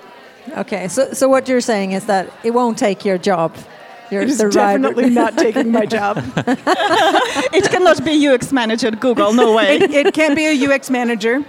Okay, 0.57 0.87
so 0.87 1.13
so 1.13 1.29
what 1.29 1.47
you're 1.47 1.61
saying 1.61 1.91
is 1.91 2.05
that 2.05 2.31
it 2.43 2.51
won't 2.51 2.77
take 2.77 3.05
your 3.05 3.17
job. 3.17 3.55
You're 4.11 4.23
It 4.23 4.29
is 4.29 4.37
definitely 4.39 5.09
not 5.09 5.37
taking 5.37 5.71
my 5.71 5.85
job. 5.97 6.17
It 7.57 7.69
cannot 7.69 8.03
be 8.03 8.27
UX 8.27 8.51
manager 8.51 8.87
at 8.87 8.99
Google, 8.99 9.33
no 9.33 9.53
way. 9.55 9.75
It, 9.77 9.91
it 9.91 10.13
can't 10.13 10.35
be 10.35 10.45
a 10.45 10.55
UX 10.67 10.89
manager, 10.89 11.43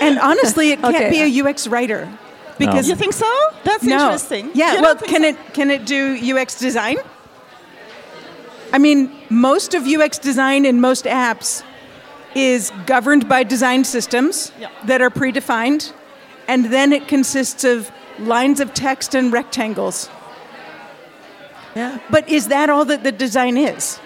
and 0.00 0.18
honestly, 0.18 0.72
it 0.72 0.80
can't 0.80 0.94
Okay. 0.96 1.10
be 1.10 1.20
a 1.40 1.44
UX 1.44 1.66
writer 1.68 2.08
because 2.58 2.88
you 2.88 2.96
think 2.96 3.12
so? 3.14 3.30
That's 3.64 3.84
no. 3.84 3.94
interesting. 3.94 4.50
Yeah, 4.54 4.74
You 4.74 4.82
well, 4.82 4.96
can 4.96 5.22
so? 5.22 5.28
it 5.28 5.36
can 5.54 5.70
it 5.70 5.86
do 5.86 6.00
UX 6.36 6.58
design? 6.58 6.96
I 8.72 8.78
mean, 8.78 9.10
most 9.30 9.74
of 9.74 9.86
UX 9.86 10.18
design 10.18 10.64
in 10.64 10.80
most 10.80 11.04
apps 11.04 11.62
is 12.34 12.70
governed 12.86 13.28
by 13.28 13.42
design 13.44 13.84
systems 13.84 14.52
Yeah. 14.60 14.68
that 14.84 15.00
are 15.02 15.10
predefined, 15.10 15.92
and 16.48 16.66
then 16.66 16.92
it 16.92 17.08
consists 17.08 17.64
of 17.64 17.90
lines 18.18 18.60
of 18.60 18.72
text 18.74 19.14
and 19.14 19.32
rectangles. 19.32 20.08
Yeah. 21.76 21.98
But 22.10 22.28
is 22.28 22.48
that 22.48 22.68
all 22.70 22.84
that 22.86 23.02
the 23.04 23.12
design 23.12 23.56
is? 23.56 23.98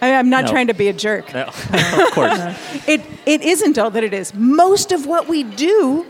I, 0.00 0.14
I'm 0.14 0.30
not 0.30 0.44
No. 0.44 0.50
trying 0.50 0.66
to 0.68 0.74
be 0.74 0.88
a 0.88 0.92
jerk. 0.92 1.32
Yeah, 1.32 1.44
of 2.06 2.10
course. 2.12 2.32
Uh, 2.38 2.56
it, 2.86 3.00
it 3.26 3.42
isn't 3.42 3.78
all 3.78 3.90
that 3.90 4.04
it 4.04 4.12
is. 4.14 4.32
Most 4.34 4.92
of 4.92 5.06
what 5.06 5.28
we 5.28 5.42
do, 5.42 6.06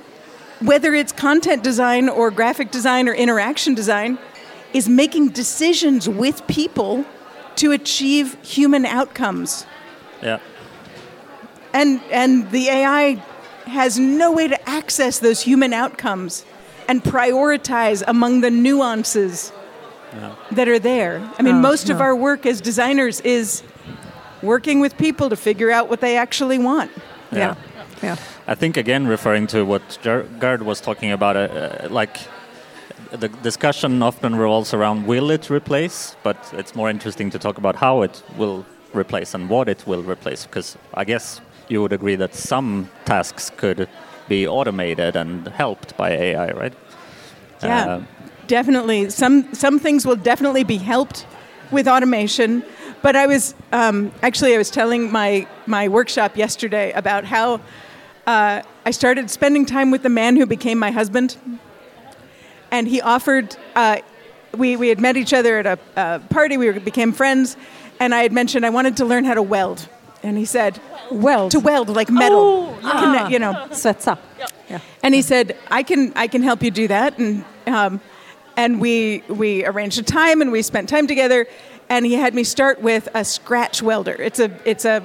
whether 0.61 0.95
it's 0.95 1.13
content 1.13 1.63
design 1.63 2.09
or 2.09 2.31
graphic 2.31 2.71
design 2.71 3.09
or 3.09 3.15
interaction 3.15 3.75
design, 3.75 4.19
is 4.73 4.89
making 4.89 5.29
decisions 5.31 6.09
with 6.09 6.47
people 6.47 7.05
to 7.57 7.71
achieve 7.73 8.37
human 8.43 8.85
outcomes. 8.87 9.67
yeah. 10.23 10.39
And, 11.73 12.01
and 12.13 12.51
the 12.53 12.69
AI 12.69 13.23
has 13.67 13.99
no 13.99 14.31
way 14.31 14.47
to 14.47 14.69
access 14.69 15.19
those 15.19 15.41
human 15.43 15.73
outcomes 15.73 16.45
and 16.89 17.03
prioritize 17.03 18.03
among 18.07 18.43
the 18.43 18.51
nuances 18.51 19.51
that 20.53 20.69
are 20.69 20.79
there. 20.79 21.21
I 21.39 21.43
mean, 21.43 21.57
Oh, 21.57 21.61
most 21.61 21.91
of 21.91 22.01
our 22.01 22.15
work 22.17 22.47
as 22.47 22.61
designers 22.61 23.21
is 23.21 23.63
working 24.43 24.81
with 24.81 24.97
people 24.97 25.29
to 25.31 25.37
figure 25.37 25.71
out 25.71 25.89
what 25.89 26.01
they 26.01 26.17
actually 26.17 26.59
want. 26.59 26.91
Yeah. 27.33 27.55
Yeah. 28.03 28.17
I 28.47 28.55
think 28.55 28.77
again 28.77 29.07
referring 29.07 29.47
to 29.49 29.65
what 29.65 29.99
Ger- 30.03 30.27
Gerd 30.39 30.63
was 30.63 30.81
talking 30.81 31.13
about, 31.13 31.37
uh, 31.37 31.41
uh, 31.41 31.89
like 31.91 32.19
the 33.11 33.29
discussion 33.43 34.03
often 34.03 34.37
revolves 34.37 34.75
around 34.75 35.07
will 35.07 35.31
it 35.31 35.49
replace, 35.51 36.17
but 36.23 36.37
it's 36.53 36.75
more 36.75 36.91
interesting 36.91 37.31
to 37.31 37.39
talk 37.39 37.59
about 37.59 37.77
how 37.77 38.03
it 38.03 38.23
will 38.37 38.65
replace 38.93 39.35
and 39.35 39.49
what 39.49 39.69
it 39.69 39.87
will 39.87 40.03
replace. 40.03 40.45
Because 40.47 40.77
I 40.95 41.05
guess 41.05 41.41
you 41.69 41.81
would 41.81 41.93
agree 41.93 42.17
that 42.17 42.35
some 42.35 42.89
tasks 43.05 43.51
could 43.57 43.89
be 44.29 44.47
automated 44.47 45.17
and 45.17 45.49
helped 45.49 45.97
by 45.97 46.11
AI, 46.11 46.51
right? 46.53 46.75
Yeah, 47.63 47.87
Uh, 47.87 48.01
definitely. 48.47 49.11
Some 49.11 49.53
some 49.55 49.79
things 49.79 50.07
will 50.07 50.17
definitely 50.17 50.65
be 50.65 50.77
helped 50.79 51.27
with 51.71 51.89
automation. 51.89 52.63
But 53.03 53.17
I 53.17 53.27
was 53.27 53.55
um, 53.73 54.13
actually 54.23 54.55
I 54.55 54.59
was 54.59 54.71
telling 54.71 55.11
my 55.13 55.47
my 55.67 55.89
workshop 55.89 56.37
yesterday 56.37 56.93
about 56.93 57.25
how 57.25 57.61
uh, 58.27 58.63
I 58.87 58.91
started 58.91 59.31
spending 59.31 59.67
time 59.67 59.91
with 59.91 60.03
the 60.03 60.09
man 60.09 60.37
who 60.37 60.47
became 60.47 60.79
my 60.79 60.91
husband, 60.91 61.37
and 62.71 62.89
he 62.89 63.01
offered. 63.01 63.57
Uh, 63.75 63.99
we, 64.57 64.77
we 64.77 64.89
had 64.89 65.01
met 65.01 65.17
each 65.17 65.33
other 65.33 65.59
at 65.59 65.67
a, 65.67 65.79
a 65.97 66.21
party. 66.31 66.57
We 66.57 66.67
were, 66.71 66.79
became 66.79 67.13
friends, 67.13 67.57
and 67.99 68.15
I 68.15 68.23
had 68.23 68.33
mentioned 68.33 68.65
I 68.65 68.71
wanted 68.71 68.97
to 68.99 69.05
learn 69.05 69.25
how 69.25 69.35
to 69.35 69.43
weld, 69.43 69.89
and 70.23 70.39
he 70.39 70.45
said, 70.45 70.81
Weld. 71.11 71.51
to 71.51 71.59
weld 71.61 71.89
like 71.89 72.09
metal, 72.09 72.39
Oh, 72.39 72.79
Conne- 72.83 73.33
you 73.33 73.39
know." 73.41 73.53
Svetsa. 73.71 74.17
Yeah. 74.71 74.79
And 75.03 75.13
he 75.15 75.23
said, 75.23 75.57
"I 75.71 75.83
can, 75.83 76.13
I 76.15 76.29
can 76.29 76.43
help 76.43 76.63
you 76.63 76.71
do 76.71 76.87
that." 76.89 77.19
And 77.19 77.45
um, 77.67 78.01
and 78.57 78.81
we 78.81 79.23
we 79.29 79.65
arranged 79.65 79.99
a 79.99 80.03
time, 80.03 80.41
and 80.41 80.53
we 80.53 80.63
spent 80.63 80.89
time 80.89 81.07
together. 81.07 81.47
And 81.89 82.07
he 82.07 82.15
had 82.15 82.35
me 82.35 82.45
start 82.45 82.81
with 82.81 83.09
a 83.15 83.25
scratch 83.25 83.83
welder. 83.83 84.15
It's 84.15 84.41
a 84.41 84.51
it's 84.65 84.85
a 84.85 85.03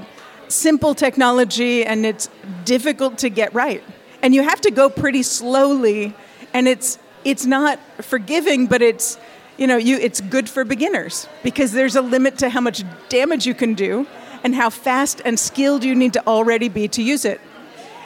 simple 0.48 0.96
technology, 0.96 1.86
and 1.86 2.06
it's 2.06 2.30
difficult 2.66 3.18
to 3.20 3.30
get 3.30 3.54
right. 3.54 3.84
And 4.22 4.34
you 4.34 4.44
have 4.44 4.62
to 4.62 4.72
go 4.72 4.90
pretty 4.90 5.24
slowly, 5.24 6.16
and 6.54 6.68
it's 6.68 6.98
it's 7.26 7.46
not 7.46 7.80
forgiving, 8.02 8.68
but 8.68 8.82
it's 8.82 9.18
you 9.58 9.68
know 9.68 9.78
you 9.78 9.98
it's 9.98 10.22
good 10.22 10.50
for 10.50 10.64
beginners 10.64 11.28
because 11.44 11.72
there's 11.72 11.96
a 11.96 12.02
limit 12.02 12.38
to 12.40 12.50
how 12.50 12.62
much 12.62 12.84
damage 13.10 13.46
you 13.46 13.54
can 13.54 13.74
do, 13.74 14.08
and 14.44 14.56
how 14.56 14.70
fast 14.70 15.22
and 15.26 15.40
skilled 15.40 15.84
you 15.84 15.96
need 15.96 16.14
to 16.14 16.26
already 16.26 16.70
be 16.70 16.88
to 16.90 17.04
use 17.04 17.26
it. 17.26 17.42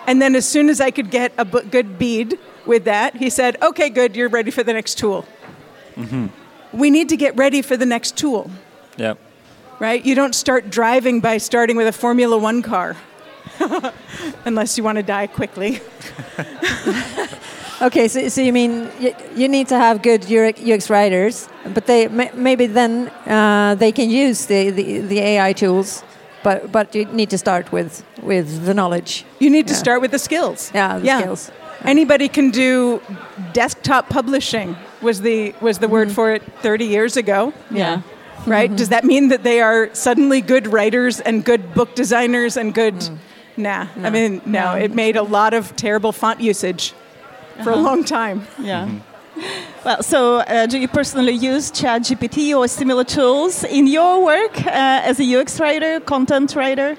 And 0.06 0.22
then 0.22 0.36
as 0.36 0.48
soon 0.48 0.70
as 0.70 0.82
I 0.82 0.92
could 0.92 1.12
get 1.12 1.32
a 1.38 1.46
good 1.46 1.98
bead 1.98 2.38
with 2.66 2.86
that, 2.86 3.16
he 3.16 3.30
said, 3.30 3.62
okay, 3.62 3.90
good, 3.90 4.16
you're 4.16 4.30
ready 4.30 4.52
for 4.52 4.64
the 4.64 4.74
next 4.74 4.98
tool. 4.98 5.26
We 6.72 6.90
need 6.90 7.10
to 7.10 7.18
get 7.18 7.36
ready 7.38 7.62
for 7.62 7.78
the 7.78 7.86
next 7.86 8.18
tool, 8.18 8.50
yeah. 8.98 9.14
right? 9.80 10.04
You 10.04 10.16
don't 10.16 10.34
start 10.34 10.70
driving 10.70 11.20
by 11.20 11.38
starting 11.38 11.78
with 11.78 11.88
a 11.88 11.92
Formula 11.92 12.38
One 12.38 12.64
car, 12.64 12.98
unless 14.46 14.78
you 14.78 14.84
want 14.84 14.98
to 14.98 15.04
die 15.04 15.28
quickly. 15.28 15.82
Okay, 17.84 18.08
so, 18.08 18.30
so 18.30 18.40
you 18.40 18.54
mean 18.54 18.90
you, 18.98 19.14
you 19.36 19.50
need 19.50 19.68
to 19.68 19.78
have 19.78 20.02
good 20.02 20.32
UX, 20.32 20.62
UX 20.62 20.90
writers, 20.90 21.50
but 21.74 21.86
they 21.86 22.08
maybe 22.08 22.66
then 22.66 23.10
uh, 23.26 23.76
they 23.76 23.92
can 23.92 24.10
use 24.10 24.46
the, 24.46 24.70
the, 24.70 25.00
the 25.00 25.20
AI 25.20 25.52
tools, 25.52 26.02
but 26.44 26.72
but 26.72 26.96
you 26.96 27.04
need 27.06 27.30
to 27.32 27.38
start 27.38 27.74
with 27.74 28.06
with 28.22 28.66
the 28.66 28.74
knowledge. 28.74 29.26
You 29.40 29.50
need 29.50 29.68
to 29.68 29.76
start 29.76 30.00
with 30.02 30.12
the 30.12 30.20
skills. 30.20 30.72
Yeah, 30.74 30.98
the 30.98 31.20
skills. 31.20 31.52
Anybody 31.84 32.28
can 32.28 32.52
do 32.52 33.02
desktop 33.52 34.10
publishing 34.10 34.76
was 35.02 35.22
the 35.22 35.54
was 35.62 35.80
the 35.80 35.88
word 35.88 36.08
mm-hmm. 36.08 36.16
for 36.16 36.34
it 36.34 36.44
30 36.62 36.86
years 36.86 37.18
ago. 37.18 37.54
Yeah. 37.70 38.02
right? 38.48 38.70
Does 38.70 38.88
mm-hmm. 38.88 38.92
that 38.92 39.04
mean 39.04 39.28
that 39.30 39.44
they 39.44 39.62
are 39.62 39.94
suddenly 39.94 40.42
good 40.42 40.68
writers 40.68 41.20
and 41.20 41.44
good 41.44 41.74
book 41.74 41.96
designers 41.96 42.58
and 42.58 42.74
good? 42.74 42.96
Mm. 42.96 43.18
Nah, 43.56 43.88
I 44.02 44.10
mean, 44.10 44.42
no. 44.46 44.74
It 44.74 44.94
made 44.96 45.16
a 45.16 45.22
lot 45.22 45.54
of 45.54 45.76
terrible 45.76 46.12
font 46.12 46.42
usage 46.42 46.94
for 47.64 47.70
a 47.70 47.74
uh-huh. 47.74 47.82
long 47.82 48.04
time. 48.04 48.48
Yeah. 48.60 48.88
Mm-hmm. 48.88 49.00
Well, 49.84 50.02
so 50.02 50.38
uh, 50.38 50.66
do 50.66 50.80
you 50.80 50.88
personally 50.88 51.34
use 51.34 51.70
ChatGPT 51.70 52.56
or 52.56 52.70
similar 52.70 53.04
tools 53.04 53.66
in 53.66 53.86
your 53.86 54.24
work 54.24 54.66
uh, 54.66 54.70
as 55.04 55.20
a 55.20 55.36
UX 55.36 55.60
writer, 55.60 56.00
content 56.00 56.56
writer? 56.56 56.96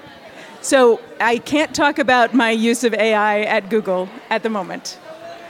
So 0.65 0.99
I 1.21 1.37
can't 1.37 1.75
talk 1.75 1.99
about 1.99 2.33
my 2.33 2.49
use 2.49 2.83
of 2.83 2.95
AI 2.95 3.41
at 3.41 3.69
Google 3.69 4.09
at 4.31 4.41
the 4.41 4.49
moment. 4.49 4.97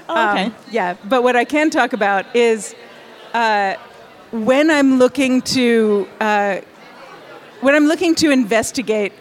Oh, 0.10 0.32
okay. 0.32 0.48
Um, 0.48 0.56
yeah, 0.70 0.98
but 1.06 1.24
what 1.24 1.38
I 1.38 1.46
can 1.46 1.70
talk 1.70 1.94
about 1.94 2.36
is 2.36 2.76
uh, 3.34 3.76
when 4.34 4.70
I'm 4.70 5.00
looking 5.00 5.42
to 5.56 6.06
uh, 6.20 6.60
when 7.62 7.76
I'm 7.76 7.86
looking 7.86 8.14
to 8.16 8.30
investigate 8.30 9.14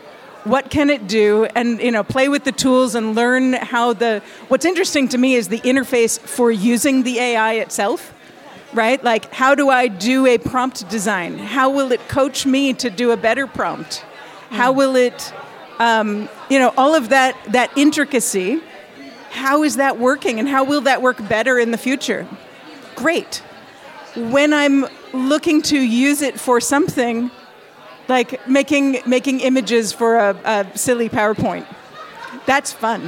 what 0.42 0.68
can 0.68 0.90
it 0.90 1.06
do 1.06 1.44
and 1.54 1.80
you 1.80 1.92
know 1.92 2.02
play 2.02 2.28
with 2.28 2.42
the 2.42 2.50
tools 2.50 2.96
and 2.96 3.14
learn 3.14 3.52
how 3.52 3.92
the 3.92 4.20
what's 4.48 4.64
interesting 4.64 5.06
to 5.10 5.16
me 5.16 5.36
is 5.36 5.46
the 5.46 5.60
interface 5.60 6.18
for 6.18 6.50
using 6.50 7.04
the 7.04 7.20
AI 7.20 7.52
itself 7.52 8.12
right 8.72 9.02
like 9.04 9.32
how 9.32 9.54
do 9.54 9.70
I 9.70 9.86
do 9.86 10.26
a 10.26 10.38
prompt 10.38 10.88
design 10.88 11.38
how 11.38 11.70
will 11.70 11.92
it 11.92 12.08
coach 12.08 12.46
me 12.46 12.72
to 12.74 12.90
do 12.90 13.12
a 13.12 13.16
better 13.16 13.46
prompt 13.46 14.04
how 14.50 14.72
will 14.72 14.96
it 14.96 15.32
um, 15.78 16.28
you 16.50 16.59
know 16.59 16.73
all 16.76 16.95
of 16.95 17.09
that 17.11 17.37
that 17.52 17.76
intricacy 17.76 18.61
how 19.31 19.64
is 19.64 19.76
that 19.76 19.99
working 19.99 20.38
and 20.38 20.49
how 20.49 20.62
will 20.62 20.83
that 20.83 21.02
work 21.02 21.28
better 21.28 21.59
in 21.59 21.73
the 21.73 21.78
future? 21.78 22.26
Great. 22.95 23.43
When 24.14 24.52
i'm 24.52 24.87
looking 25.12 25.62
to 25.62 25.78
use 25.78 26.23
it 26.23 26.38
for 26.38 26.61
something 26.61 27.31
like 28.09 28.47
making 28.49 28.99
making 29.07 29.40
images 29.40 29.93
for 29.93 30.16
a, 30.16 30.37
a 30.45 30.78
silly 30.78 31.09
powerpoint 31.09 31.66
that's 32.47 32.73
fun 32.73 33.02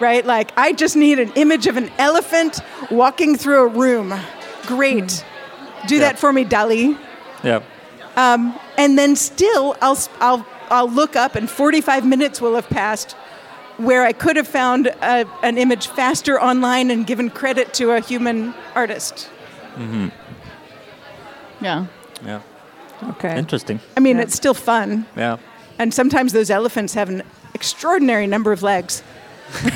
right? 0.00 0.24
Like 0.24 0.52
i 0.56 0.72
just 0.72 0.96
need 0.96 1.18
an 1.18 1.32
image 1.34 1.66
of 1.66 1.76
an 1.76 1.90
elephant 1.98 2.60
walking 2.90 3.36
through 3.36 3.64
a 3.64 3.68
room. 3.68 4.14
Great. 4.66 5.24
Do 5.86 5.98
that 5.98 6.18
for 6.18 6.32
me 6.32 6.44
DALL-E. 6.44 6.96
Yeah. 7.42 7.62
and 8.16 8.98
then 8.98 9.16
still 9.16 9.76
I'll, 9.80 9.98
I'll, 10.20 10.46
I'll 10.70 10.90
look 10.90 11.16
up 11.16 11.34
and 11.34 11.48
45 11.48 12.06
minutes 12.06 12.40
will 12.40 12.54
have 12.54 12.68
passed 12.68 13.12
where 13.76 14.04
I 14.04 14.12
could 14.12 14.36
have 14.36 14.46
found 14.46 14.86
a, 14.86 15.26
an 15.42 15.58
image 15.58 15.88
faster 15.88 16.40
online 16.40 16.90
and 16.90 17.06
given 17.06 17.28
credit 17.30 17.74
to 17.74 17.90
a 17.90 18.00
human 18.00 18.54
artist. 18.74 19.28
Mm-hmm. 19.74 20.08
Yeah. 21.60 21.86
Yeah. 22.24 22.40
Okay. 23.10 23.36
Interesting. 23.36 23.80
I 23.96 24.00
mean, 24.00 24.16
Yeah. 24.16 24.22
it's 24.22 24.34
still 24.36 24.54
fun. 24.54 25.06
Yeah. 25.16 25.38
And 25.78 25.92
sometimes 25.92 26.32
those 26.32 26.50
elephants 26.50 26.94
have 26.94 27.08
an 27.08 27.22
extraordinary 27.54 28.26
number 28.26 28.52
of 28.52 28.62
legs. 28.62 29.02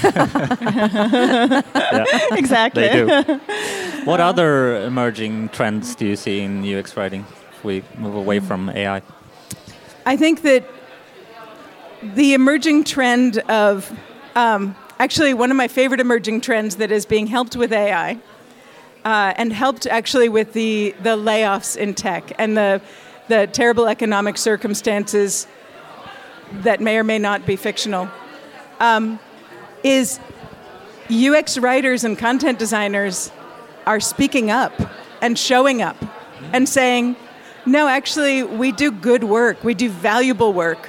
Yeah. 0.03 1.63
Exactly. 2.33 2.83
They 2.89 3.05
do. 3.05 3.41
What 4.05 4.21
other 4.21 4.77
emerging 4.87 5.49
trends 5.51 5.95
do 5.95 6.07
you 6.07 6.17
see 6.17 6.41
in 6.41 6.65
UX 6.65 6.97
writing 6.97 7.27
if 7.53 7.65
we 7.65 7.83
move 7.99 8.15
away 8.15 8.41
from 8.41 8.71
AI? 8.71 9.03
I 10.07 10.17
think 10.17 10.41
that 10.43 10.65
the 12.03 12.35
emerging 12.35 12.85
trend 12.85 13.39
of, 13.39 13.97
um, 14.35 14.77
actually, 14.99 15.35
one 15.35 15.51
of 15.51 15.57
my 15.57 15.69
favorite 15.69 16.01
emerging 16.01 16.41
trends 16.41 16.77
that 16.77 16.93
is 16.93 17.07
being 17.07 17.27
helped 17.27 17.57
with 17.57 17.73
AI 17.73 18.19
uh, 19.05 19.35
and 19.37 19.53
helped 19.53 19.87
actually 19.87 20.29
with 20.29 20.53
the, 20.53 20.95
the 21.03 21.17
layoffs 21.17 21.77
in 21.77 21.95
tech 21.95 22.33
and 22.39 22.57
the, 22.57 22.81
the 23.29 23.47
terrible 23.49 23.87
economic 23.87 24.37
circumstances 24.39 25.47
that 26.53 26.81
may 26.81 26.99
or 26.99 27.05
may 27.05 27.19
not 27.19 27.45
be 27.47 27.57
fictional 27.57 28.09
um, 28.81 29.19
is 29.83 30.21
UX 31.11 31.59
writers 31.59 32.05
and 32.05 32.19
content 32.19 32.59
designers 32.59 33.31
are 33.87 34.01
speaking 34.01 34.51
up 34.51 34.73
and 35.21 35.39
showing 35.39 35.83
up 35.83 35.97
and 36.53 36.69
saying, 36.69 37.17
no, 37.67 37.89
actually, 37.89 38.43
we 38.43 38.73
do 38.73 38.91
good 38.91 39.25
work, 39.25 39.63
we 39.65 39.75
do 39.75 39.89
valuable 39.91 40.53
work, 40.53 40.89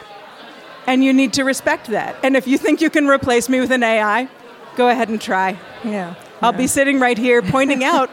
and 0.90 1.04
you 1.04 1.14
need 1.14 1.34
to 1.34 1.44
respect 1.44 1.88
that. 1.88 2.16
And 2.24 2.36
if 2.36 2.48
you 2.48 2.58
think 2.58 2.82
you 2.82 2.90
can 2.90 3.08
replace 3.08 3.48
me 3.48 3.60
with 3.60 3.72
an 3.72 3.84
AI, 3.84 4.28
go 4.76 4.90
ahead 4.90 5.08
and 5.08 5.22
try. 5.22 5.56
Yeah. 5.84 6.16
I'll 6.42 6.52
be 6.52 6.66
sitting 6.66 7.00
right 7.00 7.18
here 7.18 7.44
pointing 7.44 7.84
out 7.94 8.10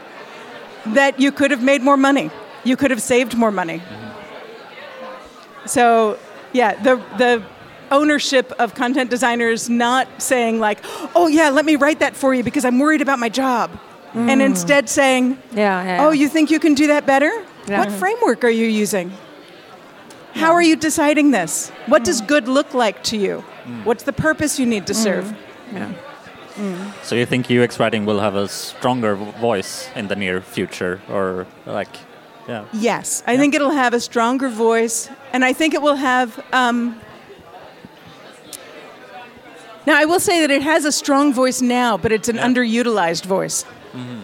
that 0.85 1.19
you 1.19 1.31
could 1.31 1.49
have 1.49 1.63
made 1.63 1.81
more 1.81 1.97
money, 1.97 2.29
you 2.63 2.77
could 2.77 2.91
have 2.91 3.01
saved 3.01 3.35
more 3.35 3.51
money. 3.51 3.81
So 5.65 6.17
Yeah, 6.53 6.81
the 6.81 6.95
the 7.17 7.43
ownership 7.91 8.53
of 8.59 8.73
content 8.73 9.09
designers 9.09 9.69
not 9.69 10.05
saying 10.21 10.59
like, 10.59 10.79
"Oh 11.13 11.27
yeah, 11.27 11.49
let 11.49 11.65
me 11.65 11.75
write 11.75 11.99
that 11.99 12.15
for 12.15 12.33
you 12.33 12.43
because 12.43 12.63
I'm 12.63 12.79
worried 12.79 13.01
about 13.01 13.19
my 13.19 13.29
job," 13.29 13.69
and 14.13 14.39
mm. 14.41 14.45
instead 14.45 14.87
saying, 14.87 15.37
Yeah, 15.51 15.83
yeah. 15.83 16.05
"Oh, 16.05 16.11
you 16.11 16.29
think 16.29 16.51
you 16.51 16.59
can 16.59 16.73
do 16.73 16.87
that 16.87 17.05
better? 17.05 17.31
Yeah. 17.67 17.79
What 17.79 17.91
framework 17.91 18.43
are 18.43 18.55
you 18.61 18.67
using? 18.83 19.11
How 20.37 20.53
are 20.53 20.61
you 20.61 20.75
deciding 20.75 21.31
this? 21.31 21.69
What 21.87 22.03
does 22.03 22.21
mm. 22.21 22.27
good 22.27 22.47
look 22.47 22.73
like 22.73 23.03
to 23.05 23.17
you? 23.17 23.43
Mm. 23.65 23.85
What's 23.85 24.03
the 24.03 24.13
purpose 24.13 24.59
you 24.59 24.65
need 24.65 24.87
to 24.87 24.93
mm. 24.93 25.03
serve?" 25.03 25.35
yeah. 25.73 25.93
So 27.03 27.15
you 27.15 27.25
think 27.25 27.51
UX 27.51 27.79
writing 27.79 28.05
will 28.05 28.19
have 28.19 28.35
a 28.35 28.47
stronger 28.47 29.15
voice 29.15 29.89
in 29.95 30.07
the 30.07 30.15
near 30.15 30.41
future, 30.41 31.01
or 31.09 31.45
like, 31.65 31.95
yeah, 32.47 32.65
Yes, 32.73 33.23
I 33.27 33.37
think 33.37 33.53
it'll 33.53 33.71
have 33.71 33.93
a 33.93 33.99
stronger 33.99 34.49
voice, 34.49 35.09
and 35.33 35.45
I 35.45 35.53
think 35.53 35.73
it 35.73 35.81
will 35.81 35.95
have. 35.95 36.43
Um, 36.51 36.99
now, 39.85 39.97
I 39.97 40.05
will 40.05 40.19
say 40.19 40.41
that 40.41 40.51
it 40.51 40.63
has 40.63 40.83
a 40.83 40.91
strong 40.91 41.31
voice 41.31 41.61
now, 41.61 41.95
but 41.97 42.11
it's 42.11 42.27
an 42.27 42.37
underutilized 42.37 43.25
voice. 43.25 43.63
Mm-hmm. 43.93 44.21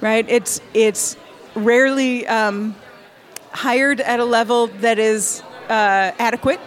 Right? 0.00 0.26
It's 0.28 0.60
it's 0.74 1.16
rarely 1.54 2.26
um, 2.26 2.74
hired 3.56 4.00
at 4.00 4.20
a 4.20 4.24
level 4.24 4.68
that 4.80 4.98
is 4.98 5.42
uh, 5.68 6.12
adequate. 6.18 6.60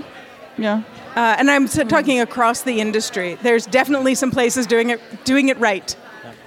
Yeah. 0.58 0.82
Uh, 1.16 1.36
and 1.40 1.50
I'm 1.50 1.64
s- 1.66 1.80
talking 1.88 2.20
across 2.20 2.62
the 2.64 2.80
industry. 2.82 3.38
There's 3.44 3.66
definitely 3.66 4.16
some 4.16 4.32
places 4.32 4.68
doing 4.68 4.90
it 4.90 5.00
doing 5.26 5.50
it 5.50 5.58
right. 5.60 5.96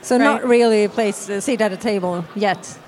So 0.02 0.18
not 0.18 0.44
really 0.44 0.84
a 0.84 0.88
place 0.88 1.28
a 1.28 1.40
seat 1.40 1.60
at 1.60 1.72
a 1.72 1.76
table 1.76 2.24
yet 2.34 2.78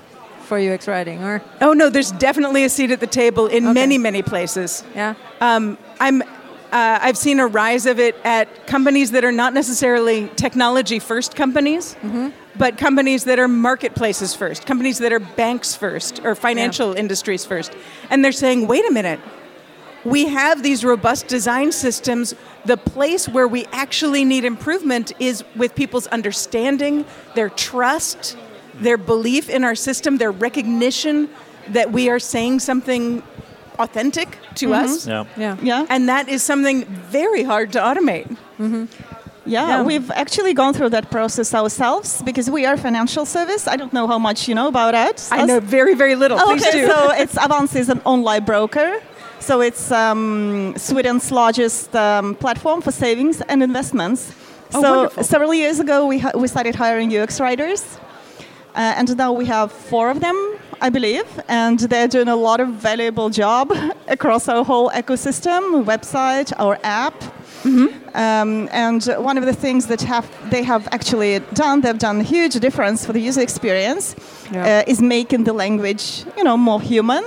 for 0.47 0.57
UX 0.59 0.87
writing, 0.87 1.23
or 1.23 1.41
Oh 1.61 1.73
no, 1.73 1.89
there's 1.89 2.11
definitely 2.11 2.63
a 2.65 2.69
seat 2.69 2.91
at 2.91 2.99
the 2.99 3.07
table 3.07 3.47
in 3.47 3.73
many 3.73 3.97
many 3.97 4.21
places. 4.21 4.83
yeah. 4.95 5.13
Um, 5.41 5.77
I'm, 5.99 6.21
uh, 6.21 6.99
I've 7.07 7.17
seen 7.17 7.39
a 7.39 7.47
rise 7.47 7.85
of 7.91 7.99
it 7.99 8.15
at 8.23 8.47
companies 8.67 9.11
that 9.11 9.23
are 9.23 9.31
not 9.31 9.53
necessarily 9.53 10.29
technology 10.35 10.99
first 10.99 11.35
companies, 11.35 11.95
but 12.57 12.77
companies 12.77 13.25
that 13.25 13.39
are 13.39 13.47
marketplaces 13.47 14.33
first, 14.33 14.65
companies 14.65 14.97
that 14.99 15.11
are 15.11 15.19
banks 15.19 15.75
first 15.75 16.23
or 16.23 16.35
financial 16.35 16.93
industries 16.93 17.45
first. 17.45 17.73
And 18.09 18.23
they're 18.23 18.31
saying, 18.31 18.67
wait 18.67 18.87
a 18.87 18.91
minute, 18.91 19.19
we 20.03 20.27
have 20.27 20.61
these 20.61 20.85
robust 20.85 21.27
design 21.27 21.71
systems. 21.71 22.35
The 22.65 22.77
place 22.77 23.27
where 23.27 23.47
we 23.47 23.65
actually 23.71 24.23
need 24.23 24.45
improvement 24.45 25.11
is 25.19 25.43
with 25.55 25.75
people's 25.75 26.07
understanding, 26.07 27.05
their 27.33 27.49
trust, 27.49 28.37
their 28.75 28.97
belief 28.97 29.49
in 29.49 29.63
our 29.63 29.75
system, 29.75 30.17
their 30.17 30.31
recognition 30.31 31.29
that 31.69 31.91
we 31.91 32.09
are 32.09 32.19
saying 32.19 32.59
something 32.59 33.23
authentic 33.79 34.37
to 34.55 34.67
mm-hmm. 34.67 34.85
us. 34.85 35.07
yeah. 35.07 35.25
Yeah. 35.35 35.57
Yeah. 35.61 35.85
And 35.89 36.07
that 36.07 36.29
is 36.29 36.43
something 36.43 36.85
very 36.85 37.43
hard 37.43 37.73
to 37.73 37.79
automate. 37.79 38.27
Mm-hmm. 38.59 38.85
Yeah, 39.45 39.67
Yeah. 39.67 39.83
we've 39.83 40.09
actually 40.11 40.53
gone 40.53 40.73
through 40.73 40.89
that 40.89 41.09
process 41.11 41.53
ourselves 41.53 42.21
because 42.23 42.49
we 42.49 42.65
are 42.65 42.77
financial 42.77 43.25
service. 43.25 43.67
I 43.67 43.75
don't 43.77 43.93
know 43.93 44.07
how 44.07 44.17
much 44.19 44.47
you 44.47 44.55
know 44.55 44.67
about 44.67 44.93
it. 44.95 45.27
I 45.31 45.45
know 45.45 45.59
very, 45.59 45.93
very 45.95 46.15
little. 46.15 46.37
Oh, 46.39 46.45
Please 46.53 46.67
okay, 46.67 46.81
do. 46.81 46.87
so 46.87 47.11
it's 47.11 47.35
Avanza 47.35 47.77
is 47.79 47.89
an 47.89 48.01
online 48.05 48.43
broker. 48.43 48.99
So 49.39 49.61
it's 49.61 49.91
um, 49.91 50.73
Sweden's 50.77 51.31
largest 51.31 51.95
um, 51.95 52.35
platform 52.35 52.81
for 52.81 52.91
savings 52.91 53.41
and 53.41 53.61
investments. 53.61 54.33
Oh, 54.73 54.81
so 54.81 54.91
wonderful. 54.95 55.23
several 55.23 55.53
years 55.53 55.79
ago, 55.79 56.07
we, 56.07 56.17
ha- 56.19 56.31
we 56.35 56.47
started 56.47 56.73
hiring 56.75 57.15
UX 57.15 57.39
writers. 57.39 57.99
Uh, 58.73 58.93
and 58.97 59.15
now 59.17 59.31
we 59.31 59.45
have 59.45 59.71
four 59.71 60.09
of 60.09 60.19
them, 60.19 60.35
I 60.81 60.89
believe, 60.89 61.25
and 61.47 61.79
they're 61.79 62.07
doing 62.09 62.27
a 62.27 62.35
lot 62.35 62.59
of 62.59 62.69
valuable 62.69 63.29
job 63.29 63.71
across 64.07 64.49
our 64.49 64.65
whole 64.65 64.89
ecosystem, 64.89 65.85
website, 65.85 66.51
our 66.57 66.77
app. 66.83 67.13
Um, 67.65 68.69
and 68.71 69.03
one 69.17 69.37
of 69.37 69.45
the 69.45 69.53
things 69.53 69.87
that 69.87 70.01
have 70.01 70.25
they 70.51 70.63
have 70.63 70.87
actually 70.91 71.39
done, 71.53 71.81
they've 71.81 71.97
done 71.97 72.19
a 72.21 72.23
huge 72.23 72.53
difference 72.59 73.05
for 73.05 73.13
the 73.13 73.19
user 73.29 73.41
experience, 73.41 74.15
Yeah. 74.51 74.81
uh, 74.85 74.91
is 74.91 75.01
making 75.01 75.43
the 75.45 75.53
language, 75.53 76.23
you 76.37 76.43
know, 76.43 76.57
more 76.57 76.81
human. 76.81 77.23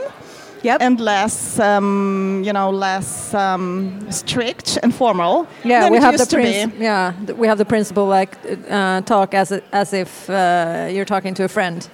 Yep. 0.65 0.81
And 0.83 1.01
less, 1.01 1.59
um, 1.61 2.43
you 2.45 2.53
know, 2.53 2.71
less 2.71 3.33
um, 3.35 3.93
strict 4.11 4.77
and 4.83 4.93
formal. 4.93 5.47
Yeah, 5.65 5.83
than 5.83 5.93
we 5.93 5.99
it 5.99 6.03
have 6.03 6.15
the 6.17 6.23
used 6.25 6.31
to 6.31 6.37
be. 6.37 6.43
princ- 6.43 6.81
yeah 6.81 7.13
th- 7.27 7.39
we 7.39 7.47
have 7.47 7.59
the 7.59 7.65
principle 7.65 8.07
like 8.07 8.37
uh, 8.69 9.01
talk 9.03 9.35
as 9.35 9.53
i- 9.53 9.63
as 9.73 9.93
if 9.93 10.29
uh, 10.29 10.89
you're 10.91 11.05
talking 11.05 11.35
to 11.35 11.45
a 11.45 11.49
friend. 11.49 11.89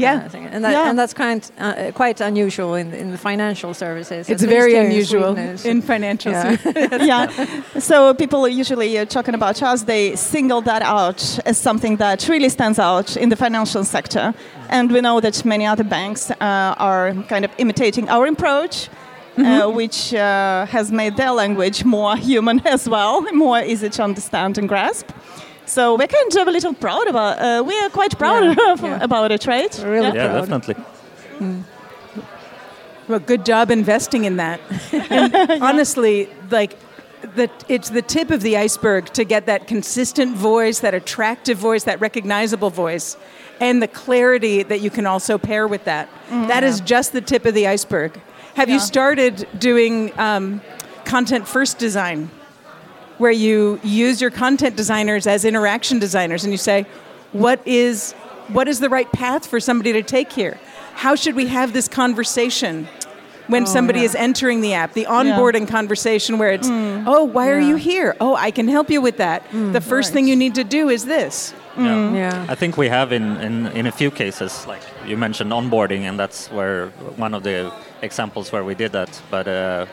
Yeah. 0.00 0.24
Uh, 0.24 0.28
thing. 0.28 0.46
and 0.52 0.64
that, 0.64 0.72
Yeah. 0.72 0.88
and 0.90 0.98
that's 0.98 1.14
kind 1.14 1.42
uh, 1.58 1.92
quite 1.94 2.20
unusual 2.24 2.74
in 2.74 2.92
in 2.94 3.10
the 3.10 3.18
financial 3.18 3.74
services. 3.74 4.28
it's 4.28 4.42
very 4.44 4.70
here 4.72 4.80
in 4.84 4.90
unusual 4.90 5.36
in 5.64 5.82
financial 5.82 6.32
Yeah. 6.32 6.56
services. 6.56 7.06
yeah. 7.12 7.26
So 7.80 8.14
people 8.14 8.48
usually 8.60 8.98
uh, 8.98 9.04
talking 9.06 9.34
about 9.34 9.62
us, 9.62 9.84
they 9.84 10.16
single 10.16 10.62
that 10.62 10.82
out 10.82 11.38
as 11.44 11.58
something 11.62 11.98
that 11.98 12.28
really 12.28 12.48
stands 12.48 12.78
out 12.78 13.16
in 13.16 13.28
the 13.30 13.36
financial 13.36 13.84
sector. 13.84 14.34
And 14.68 14.90
we 14.92 15.00
know 15.00 15.20
that 15.20 15.44
many 15.44 15.66
other 15.66 15.84
banks 15.84 16.30
uh, 16.30 16.74
are 16.78 17.14
kind 17.28 17.44
of 17.44 17.50
imitating 17.58 18.08
our 18.10 18.26
approach. 18.26 18.88
Uh, 19.38 19.70
which 19.70 20.12
uh, 20.14 20.66
has 20.66 20.90
made 20.90 21.16
their 21.16 21.30
language 21.30 21.84
more 21.84 22.16
human 22.30 22.60
as 22.66 22.88
well, 22.88 23.22
more 23.32 23.62
easy 23.64 23.88
to 23.88 24.02
understand 24.02 24.58
and 24.58 24.68
grasp. 24.68 25.06
So 25.68 25.96
we're 25.96 26.06
kind 26.08 26.36
of 26.36 26.48
a 26.48 26.50
little 26.50 26.74
proud 26.74 27.06
about. 27.08 27.38
Uh, 27.38 27.62
we 27.64 27.78
are 27.80 27.90
quite 27.90 28.18
proud 28.18 28.44
Yeah, 28.56 28.72
of, 28.72 28.80
yeah. 28.82 29.02
about 29.04 29.30
it, 29.32 29.46
right? 29.46 29.78
Really 29.84 30.06
Yeah. 30.08 30.14
Yeah, 30.14 30.28
proud. 30.44 30.48
definitely. 30.48 31.64
Well, 33.08 33.18
good 33.20 33.44
job 33.46 33.70
investing 33.70 34.24
in 34.24 34.36
that. 34.36 34.60
And 35.10 35.62
honestly, 35.62 36.28
like, 36.50 36.76
the, 37.34 37.50
it's 37.68 37.90
the 37.90 38.02
tip 38.02 38.30
of 38.30 38.40
the 38.42 38.56
iceberg 38.56 39.06
to 39.14 39.24
get 39.24 39.46
that 39.46 39.66
consistent 39.66 40.36
voice, 40.36 40.80
that 40.80 40.94
attractive 40.94 41.58
voice, 41.58 41.84
that 41.84 42.00
recognizable 42.00 42.70
voice, 42.70 43.16
and 43.60 43.82
the 43.82 43.88
clarity 43.88 44.62
that 44.62 44.80
you 44.80 44.90
can 44.90 45.04
also 45.06 45.36
pair 45.38 45.66
with 45.66 45.84
that. 45.84 46.08
That 46.30 46.62
is 46.64 46.80
just 46.80 47.12
the 47.12 47.20
tip 47.20 47.44
of 47.44 47.54
the 47.54 47.66
iceberg. 47.66 48.20
Have 48.54 48.68
you 48.68 48.78
started 48.78 49.46
doing 49.58 50.12
um, 50.18 50.60
content 51.04 51.46
first 51.48 51.78
design, 51.78 52.30
where 53.18 53.30
you 53.30 53.80
use 53.82 54.20
your 54.20 54.30
content 54.30 54.76
designers 54.76 55.26
as 55.26 55.44
interaction 55.44 55.98
designers, 55.98 56.44
and 56.44 56.52
you 56.52 56.58
say, 56.58 56.86
what 57.32 57.60
is 57.66 58.14
what 58.48 58.66
is 58.68 58.80
the 58.80 58.88
right 58.88 59.10
path 59.12 59.46
for 59.46 59.60
somebody 59.60 59.92
to 59.92 60.02
take 60.02 60.32
here? 60.32 60.58
How 60.94 61.14
should 61.14 61.36
we 61.36 61.46
have 61.46 61.72
this 61.72 61.86
conversation 61.86 62.88
when 63.46 63.62
oh, 63.62 63.66
somebody 63.66 64.00
is 64.00 64.14
entering 64.14 64.60
the 64.60 64.74
app? 64.74 64.94
The 64.94 65.04
onboarding 65.04 65.68
conversation 65.68 66.38
where 66.38 66.52
it's, 66.52 66.68
hmm. 66.68 67.04
oh, 67.06 67.24
why 67.24 67.50
are 67.50 67.60
you 67.60 67.76
here? 67.76 68.16
Oh, 68.20 68.34
I 68.34 68.50
can 68.50 68.68
help 68.68 68.90
you 68.90 69.00
with 69.00 69.18
that. 69.18 69.42
Hmm. 69.42 69.72
the 69.72 69.80
first 69.80 70.12
thing 70.12 70.26
you 70.26 70.36
need 70.36 70.54
to 70.56 70.64
do 70.64 70.88
is 70.88 71.04
this. 71.04 71.54
Yeah. 71.76 72.08
Hmm. 72.08 72.14
Yeah. 72.16 72.46
I 72.48 72.54
think 72.54 72.76
we 72.76 72.88
have 72.88 73.12
in, 73.12 73.36
in, 73.36 73.66
in 73.68 73.86
a 73.86 73.92
few 73.92 74.10
cases, 74.10 74.66
like 74.66 74.82
you 75.06 75.16
mentioned 75.16 75.52
onboarding, 75.52 76.00
and 76.00 76.18
that's 76.18 76.50
where 76.50 76.88
one 77.16 77.34
of 77.34 77.42
the 77.42 77.72
examples 78.02 78.50
where 78.50 78.64
we 78.64 78.74
did 78.74 78.92
that. 78.92 79.22
But 79.30 79.46
uh, 79.46 79.86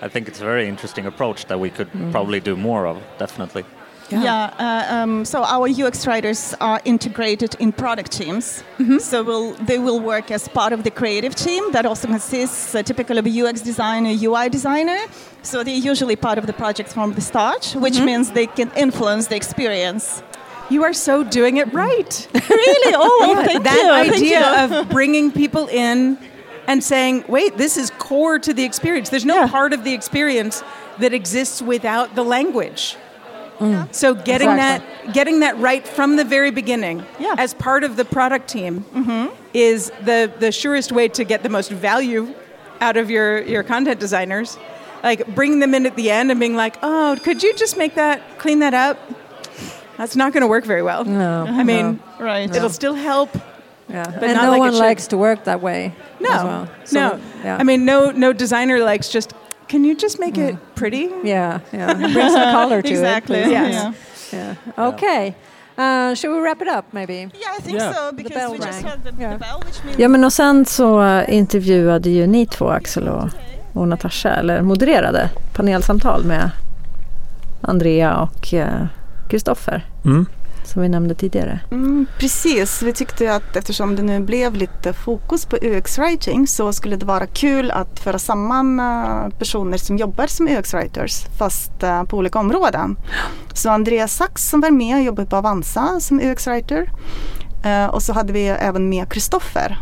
I 0.00 0.08
think 0.08 0.28
it's 0.28 0.40
a 0.40 0.44
very 0.44 0.68
interesting 0.68 1.06
approach 1.06 1.46
that 1.46 1.58
we 1.58 1.70
could 1.70 1.90
probably 2.12 2.40
do 2.40 2.56
more 2.56 2.86
of, 2.86 3.02
definitely. 3.18 3.64
Yeah. 4.10 4.54
uh, 4.58 4.94
um, 4.94 5.24
so 5.24 5.44
our 5.44 5.68
UX 5.68 6.06
writers 6.06 6.54
are 6.60 6.80
integrated 6.84 7.54
in 7.58 7.72
product 7.72 8.12
teams. 8.12 8.62
So 9.00 9.22
we'll, 9.22 9.52
they 9.54 9.78
will 9.78 10.00
work 10.00 10.30
as 10.30 10.48
part 10.48 10.72
of 10.72 10.82
the 10.82 10.90
creative 10.90 11.34
team 11.34 11.72
that 11.72 11.84
also 11.84 12.08
consists 12.08 12.74
uh, 12.74 12.82
typically 12.82 13.18
of 13.18 13.26
a 13.26 13.42
UX 13.42 13.60
designer, 13.60 14.10
UI 14.10 14.48
designer. 14.48 14.98
So 15.42 15.62
they're 15.62 15.74
usually 15.74 16.16
part 16.16 16.38
of 16.38 16.46
the 16.46 16.52
project 16.52 16.90
from 16.90 17.12
the 17.12 17.20
start, 17.20 17.74
which 17.76 18.00
means 18.00 18.30
they 18.30 18.46
can 18.46 18.70
influence 18.76 19.26
the 19.26 19.36
experience. 19.36 20.22
You 20.70 20.84
are 20.84 20.92
so 20.92 21.24
doing 21.24 21.56
it 21.56 21.72
right. 21.72 22.28
really? 22.34 22.94
Oh, 22.96 23.32
well, 23.34 23.44
thank 23.44 23.64
that 23.64 23.76
you. 23.76 24.10
Thank 24.10 24.22
idea 24.22 24.68
you. 24.68 24.76
of 24.76 24.88
bringing 24.88 25.32
people 25.32 25.66
in 25.68 26.18
and 26.68 26.84
saying, 26.84 27.24
wait, 27.26 27.56
this 27.56 27.76
is 27.76 27.90
core 27.98 28.38
to 28.38 28.54
the 28.54 28.62
experience. 28.62 29.08
There's 29.08 29.24
no 29.24 29.40
Yeah. 29.40 29.48
part 29.48 29.72
of 29.72 29.82
the 29.82 29.94
experience 29.94 30.62
that 31.00 31.12
exists 31.12 31.60
without 31.62 32.14
the 32.14 32.22
language. 32.22 32.96
Mm. 33.58 33.92
So 33.92 34.14
getting 34.14 34.50
Exactly. 34.50 35.06
that 35.06 35.14
getting 35.14 35.40
that 35.40 35.58
right 35.58 35.88
from 35.88 36.14
the 36.14 36.24
very 36.24 36.52
beginning 36.52 37.04
Yeah. 37.18 37.34
as 37.38 37.54
part 37.54 37.82
of 37.82 37.96
the 37.96 38.04
product 38.04 38.46
team 38.46 38.84
mm-hmm. 38.94 39.34
is 39.52 39.90
the, 40.04 40.30
the 40.38 40.52
surest 40.52 40.92
way 40.92 41.08
to 41.08 41.24
get 41.24 41.42
the 41.42 41.48
most 41.48 41.70
value 41.70 42.34
out 42.80 42.96
of 42.96 43.10
your, 43.10 43.42
your 43.42 43.64
content 43.64 43.98
designers. 43.98 44.58
Like 45.02 45.34
bringing 45.34 45.60
them 45.60 45.74
in 45.74 45.86
at 45.86 45.96
the 45.96 46.10
end 46.10 46.30
and 46.30 46.38
being 46.38 46.54
like, 46.54 46.76
oh, 46.82 47.16
could 47.24 47.42
you 47.42 47.52
just 47.54 47.76
make 47.76 47.94
that, 47.94 48.38
clean 48.38 48.58
that 48.60 48.74
up? 48.74 48.98
That's 49.96 50.14
not 50.14 50.32
going 50.32 50.42
to 50.42 50.46
work 50.48 50.64
very 50.64 50.82
well. 50.82 51.04
No. 51.04 51.44
I 51.48 51.64
mean, 51.64 51.98
Right. 52.20 52.54
it'll 52.54 52.68
still 52.70 52.94
help. 52.94 53.30
Yeah. 53.88 54.04
But 54.04 54.24
and 54.24 54.34
not 54.34 54.44
no 54.44 54.50
like 54.50 54.60
one 54.60 54.78
likes 54.78 55.06
to 55.08 55.16
work 55.16 55.44
that 55.44 55.60
way. 55.62 55.94
No, 56.20 56.30
as 56.30 56.44
well. 56.44 56.68
So, 56.84 57.00
no. 57.00 57.18
Yeah. 57.44 57.60
I 57.60 57.64
mean, 57.64 57.84
no, 57.84 58.10
no 58.10 58.32
designer 58.32 58.78
likes 58.78 59.08
just. 59.08 59.32
Can 59.68 59.84
you 59.84 59.94
just 59.94 60.18
make 60.18 60.38
it 60.38 60.56
pretty? 60.74 61.08
yeah, 61.24 61.60
yeah. 61.72 61.90
It 62.04 62.12
brings 62.12 62.32
some 62.32 62.52
color 62.52 62.82
to 62.82 62.88
exactly. 62.88 63.38
it. 63.38 63.44
please. 63.44 63.52
Yes. 63.52 64.32
Yeah. 64.32 64.54
Yeah. 64.76 64.86
Okay. 64.88 65.34
Uh, 65.78 66.14
should 66.14 66.32
we 66.32 66.40
wrap 66.40 66.62
it 66.62 66.68
up 66.68 66.84
maybe? 66.92 67.14
Yeah, 67.14 67.58
I 67.58 67.62
think 67.62 67.78
Yeah. 67.78 67.92
so 67.92 68.00
bell 68.00 68.12
because 68.12 68.52
we 68.52 68.58
just 68.58 68.82
rang. 68.82 68.90
had 68.90 69.04
the, 69.04 69.12
Yeah. 69.22 69.32
the 69.32 69.38
bell, 69.38 69.60
which 69.66 69.84
means 69.84 69.98
Ja 69.98 70.08
men 70.08 70.24
och 70.24 70.32
sen 70.32 70.64
så 70.64 71.02
eh, 71.02 71.34
intervjuade 71.34 72.10
ju 72.10 72.26
ni 72.26 72.46
två 72.46 72.68
Axel 72.68 73.08
och, 73.08 73.28
och 73.72 73.88
Natasha, 73.88 74.28
eller 74.34 74.62
modererade 74.62 75.30
panelsamtal 75.52 76.24
med 76.24 76.50
Andrea 77.60 78.16
och 78.16 78.54
Kristoffer. 79.28 79.86
Mm 80.04 80.26
som 80.68 80.82
vi 80.82 80.88
nämnde 80.88 81.14
tidigare. 81.14 81.60
Mm, 81.70 82.06
precis, 82.18 82.82
vi 82.82 82.92
tyckte 82.92 83.34
att 83.34 83.56
eftersom 83.56 83.96
det 83.96 84.02
nu 84.02 84.20
blev 84.20 84.54
lite 84.54 84.92
fokus 84.92 85.46
på 85.46 85.56
UX-writing 85.56 86.46
så 86.46 86.72
skulle 86.72 86.96
det 86.96 87.06
vara 87.06 87.26
kul 87.26 87.70
att 87.70 87.98
föra 87.98 88.18
samman 88.18 88.80
uh, 88.80 89.28
personer 89.38 89.78
som 89.78 89.96
jobbar 89.96 90.26
som 90.26 90.48
UX-writers 90.48 91.38
fast 91.38 91.82
uh, 91.82 92.04
på 92.04 92.16
olika 92.16 92.38
områden. 92.38 92.96
Så 93.52 93.70
Andreas 93.70 94.16
Sachs 94.16 94.48
som 94.48 94.60
var 94.60 94.70
med 94.70 94.96
och 94.96 95.02
jobbade 95.02 95.28
på 95.28 95.36
Avanza 95.36 96.00
som 96.00 96.20
UX-writer 96.20 96.90
uh, 97.66 97.86
och 97.86 98.02
så 98.02 98.12
hade 98.12 98.32
vi 98.32 98.46
även 98.46 98.88
med 98.88 99.12
Kristoffer 99.12 99.78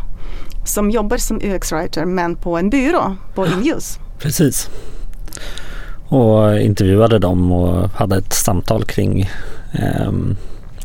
som 0.65 0.91
jobbar 0.91 1.17
som 1.17 1.39
UX-writer 1.39 2.05
men 2.05 2.35
på 2.35 2.57
en 2.57 2.69
byrå 2.69 3.15
på 3.35 3.47
Inuse. 3.47 3.99
Precis. 4.19 4.69
Och 6.09 6.59
intervjuade 6.59 7.19
dem 7.19 7.51
och 7.51 7.89
hade 7.89 8.17
ett 8.17 8.33
samtal 8.33 8.85
kring 8.85 9.29
um, 10.07 10.35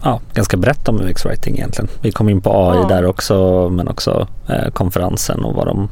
ja, 0.02 0.20
ganska 0.34 0.56
brett 0.56 0.88
om 0.88 1.00
UX-writing 1.00 1.54
egentligen. 1.54 1.88
Vi 2.00 2.12
kom 2.12 2.28
in 2.28 2.40
på 2.40 2.50
AI 2.50 2.76
ja. 2.76 2.88
där 2.88 3.06
också 3.06 3.68
men 3.70 3.88
också 3.88 4.26
eh, 4.48 4.70
konferensen 4.70 5.44
och 5.44 5.54
vad 5.54 5.66
de 5.66 5.88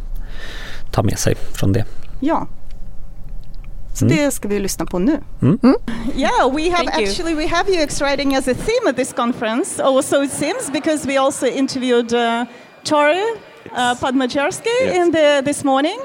tar 0.91 1.03
med 1.03 1.19
sig 1.19 1.35
från 1.35 1.73
det. 1.73 1.85
Ja. 2.21 2.47
Så 3.95 4.05
mm. 4.05 4.17
det 4.17 4.31
ska 4.31 4.49
vi 4.49 4.59
lyssna 4.59 4.87
på 4.87 4.99
nu. 4.99 5.21
Mm. 5.43 5.59
Mm. 5.63 5.77
Yeah, 6.17 6.55
we 6.55 6.71
have 6.71 6.85
Thank 6.85 7.09
actually 7.09 7.33
you. 7.33 7.41
we 7.41 7.47
have 7.49 7.85
UX 7.85 8.01
writing 8.01 8.37
as 8.37 8.49
a 8.49 8.55
theme 8.55 8.91
at 8.91 8.97
this 8.97 9.13
conference. 9.13 9.83
Also 9.83 10.23
it 10.23 10.33
seems 10.33 10.71
because 10.73 11.09
we 11.09 11.21
also 11.21 11.47
interviewed 11.47 12.13
uh, 12.13 12.45
Tori 12.85 13.23
uh, 13.77 13.95
Padmajersky 13.95 14.67
yes. 14.81 14.97
in 14.97 15.13
the, 15.13 15.43
this 15.45 15.65
morning. 15.65 15.99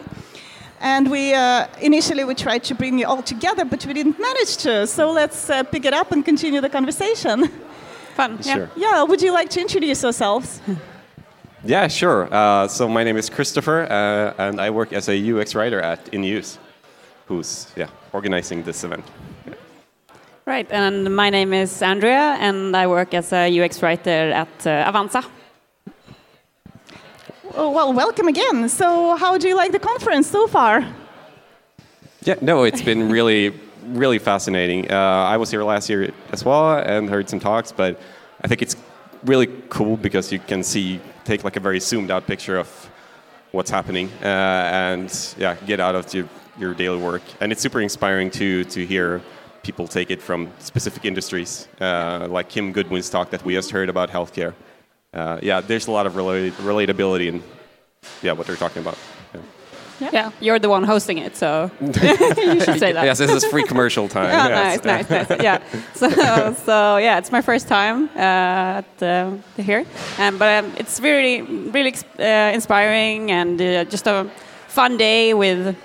And 0.82 1.10
we 1.10 1.34
uh, 1.34 1.66
initially 1.82 2.24
we 2.26 2.36
tried 2.36 2.64
to 2.64 2.76
bring 2.76 3.00
you 3.00 3.08
all 3.08 3.22
together, 3.22 3.66
but 3.66 3.86
we 3.86 3.94
didn't 3.94 4.20
manage 4.20 4.58
to. 4.58 4.86
So 4.88 5.12
let's 5.12 5.50
uh, 5.50 5.64
pick 5.64 5.86
it 5.86 5.94
up 5.94 6.12
and 6.12 6.26
continue 6.26 6.62
the 6.62 6.70
conversation. 6.70 7.50
Fun. 8.16 8.42
Sure. 8.42 8.70
Yeah. 8.78 8.92
yeah. 8.92 9.04
Would 9.04 9.22
you 9.22 9.34
like 9.34 9.50
to 9.50 9.60
introduce 9.60 10.02
yourselves? 10.02 10.62
yeah, 11.66 11.90
sure. 11.90 12.34
Uh, 12.34 12.66
so 12.68 12.88
my 12.88 13.04
name 13.04 13.18
is 13.18 13.30
Christoffer, 13.30 13.92
uh, 13.92 14.34
and 14.38 14.62
I 14.62 14.70
work 14.70 14.94
as 14.94 15.10
a 15.10 15.32
UX 15.32 15.54
writer 15.54 15.82
at 15.82 16.06
InUse, 16.14 16.58
who's 17.28 17.68
yeah 17.76 17.90
organizing 18.14 18.64
this 18.64 18.86
event. 18.86 19.04
Right, 20.46 20.68
and 20.72 21.14
my 21.14 21.30
name 21.30 21.54
is 21.54 21.82
Andrea, 21.82 22.38
and 22.40 22.78
I 22.78 22.88
work 22.88 23.14
as 23.14 23.34
a 23.34 23.50
UX 23.60 23.82
writer 23.82 24.32
at 24.32 24.68
uh, 24.68 24.92
Avanza. 24.92 25.26
Oh, 27.56 27.72
well, 27.72 27.92
welcome 27.92 28.28
again. 28.28 28.70
So, 28.70 29.18
how 29.18 29.38
do 29.38 29.50
you 29.50 29.56
like 29.56 29.72
the 29.72 29.80
conference 29.80 30.28
so 30.28 30.48
far? 30.48 30.86
Yeah, 32.24 32.36
no, 32.42 32.64
it's 32.64 32.82
been 32.82 33.10
really 33.10 33.54
really 33.88 34.20
fascinating. 34.20 34.92
Uh, 34.92 34.96
I 34.96 35.38
was 35.38 35.52
here 35.52 35.64
last 35.64 35.90
year 35.90 36.12
as 36.32 36.44
well 36.44 36.78
and 36.78 37.10
heard 37.10 37.30
some 37.30 37.40
talks, 37.40 37.72
but 37.72 38.00
I 38.42 38.48
think 38.48 38.62
it's 38.62 38.76
really 39.24 39.48
cool 39.70 39.98
because 39.98 40.32
you 40.32 40.40
can 40.40 40.64
see, 40.64 41.00
take 41.24 41.44
like 41.44 41.56
a 41.56 41.60
very 41.60 41.80
zoomed 41.80 42.12
out 42.12 42.28
picture 42.28 42.58
of 42.58 42.68
what's 43.52 43.70
happening 43.70 44.10
uh, 44.22 44.26
and 44.26 45.36
yeah, 45.38 45.56
get 45.66 45.80
out 45.80 45.96
of 45.96 46.14
your, 46.14 46.28
your 46.58 46.74
daily 46.74 46.98
work. 46.98 47.24
And 47.40 47.52
it's 47.52 47.62
super 47.62 47.82
inspiring 47.82 48.30
to, 48.32 48.64
to 48.66 48.86
hear 48.86 49.22
people 49.64 49.88
take 49.88 50.12
it 50.12 50.22
from 50.22 50.52
specific 50.60 51.06
industries, 51.06 51.68
uh, 51.82 52.28
like 52.30 52.50
Kim 52.50 52.72
Goodwin's 52.72 53.10
talk 53.10 53.32
that 53.32 53.44
we 53.44 53.54
just 53.54 53.72
heard 53.72 53.90
about 53.90 54.10
healthcare. 54.10 54.54
Uh, 55.14 55.40
yeah, 55.42 55.62
there's 55.62 55.88
a 55.88 55.92
lot 55.92 56.06
of 56.06 56.14
relatability 56.14 57.28
in 57.28 57.42
yeah, 58.22 58.34
what 58.34 58.46
they're 58.46 58.56
talking 58.56 58.82
about. 58.82 58.98
Yeah. 60.00 60.10
yeah. 60.14 60.32
you're 60.42 60.60
the 60.60 60.70
one 60.70 60.84
hosting 60.84 61.18
it, 61.20 61.36
so 61.38 61.72
you 61.82 61.94
should 62.60 62.80
say 62.80 62.92
that. 62.92 63.06
yes, 63.06 63.18
this 63.18 63.32
is 63.32 63.46
free 63.46 63.64
commercial 63.64 64.08
time. 64.08 64.30
yeah, 64.30 64.48
yes. 64.48 64.84
nice, 64.84 65.10
nice, 65.10 65.30
nice. 65.30 65.40
Yeah, 65.44 65.60
so, 65.94 66.10
so 66.66 66.98
yeah, 66.98 67.18
it's 67.18 67.32
my 67.32 67.42
first 67.42 67.68
time 67.68 68.10
uh, 68.16 68.82
at 68.82 69.04
uh, 69.04 69.32
here, 69.58 69.86
um, 70.20 70.38
but 70.38 70.66
um, 70.66 70.74
it's 70.78 71.00
really, 71.00 71.42
really 71.42 71.94
uh, 72.20 72.52
inspiring 72.54 73.32
and 73.32 73.62
uh, 73.62 73.86
just 73.86 74.08
a 74.08 74.30
fun 74.68 74.98
day 74.98 75.34
with 75.34 75.76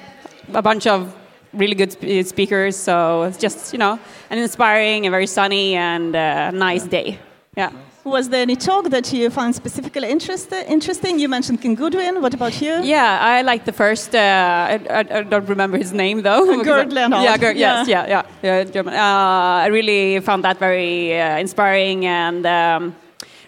a 0.54 0.62
bunch 0.62 0.86
of 0.86 1.14
really 1.52 1.74
good 1.74 1.92
sp 1.94 2.26
speakers. 2.26 2.76
So 2.76 3.24
it's 3.24 3.38
just 3.38 3.72
you 3.72 3.78
know 3.78 3.98
an 4.30 4.38
inspiring 4.38 5.06
and 5.06 5.12
very 5.12 5.26
sunny 5.26 5.74
and 5.74 6.14
uh, 6.14 6.50
nice 6.50 6.84
day. 6.84 7.18
Yeah. 7.56 7.70
Was 8.04 8.30
there 8.30 8.40
any 8.40 8.56
talk 8.56 8.88
that 8.88 9.12
you 9.12 9.28
found 9.28 9.54
specifically 9.54 10.08
interest, 10.08 10.50
interesting? 10.52 11.18
You 11.18 11.28
mentioned 11.28 11.60
Kim 11.60 11.74
Goodwin. 11.74 12.22
What 12.22 12.32
about 12.32 12.60
you? 12.62 12.82
Yeah, 12.82 13.18
I 13.20 13.42
like 13.42 13.66
the 13.66 13.72
first. 13.72 14.14
Uh, 14.14 14.18
I, 14.18 14.98
I, 14.98 15.22
don't 15.22 15.46
remember 15.46 15.76
his 15.76 15.92
name 15.92 16.22
though. 16.22 16.62
Gerd 16.64 16.92
Leonhard. 16.94 17.22
Yeah, 17.22 17.36
Gerd, 17.36 17.58
yes, 17.58 17.86
yeah, 17.86 18.06
yeah, 18.08 18.22
yeah. 18.42 18.64
German. 18.64 18.94
Uh, 18.94 19.64
I 19.64 19.66
really 19.66 20.18
found 20.20 20.44
that 20.44 20.58
very 20.58 21.20
uh, 21.20 21.38
inspiring 21.38 22.06
and. 22.06 22.46
Um, 22.46 22.96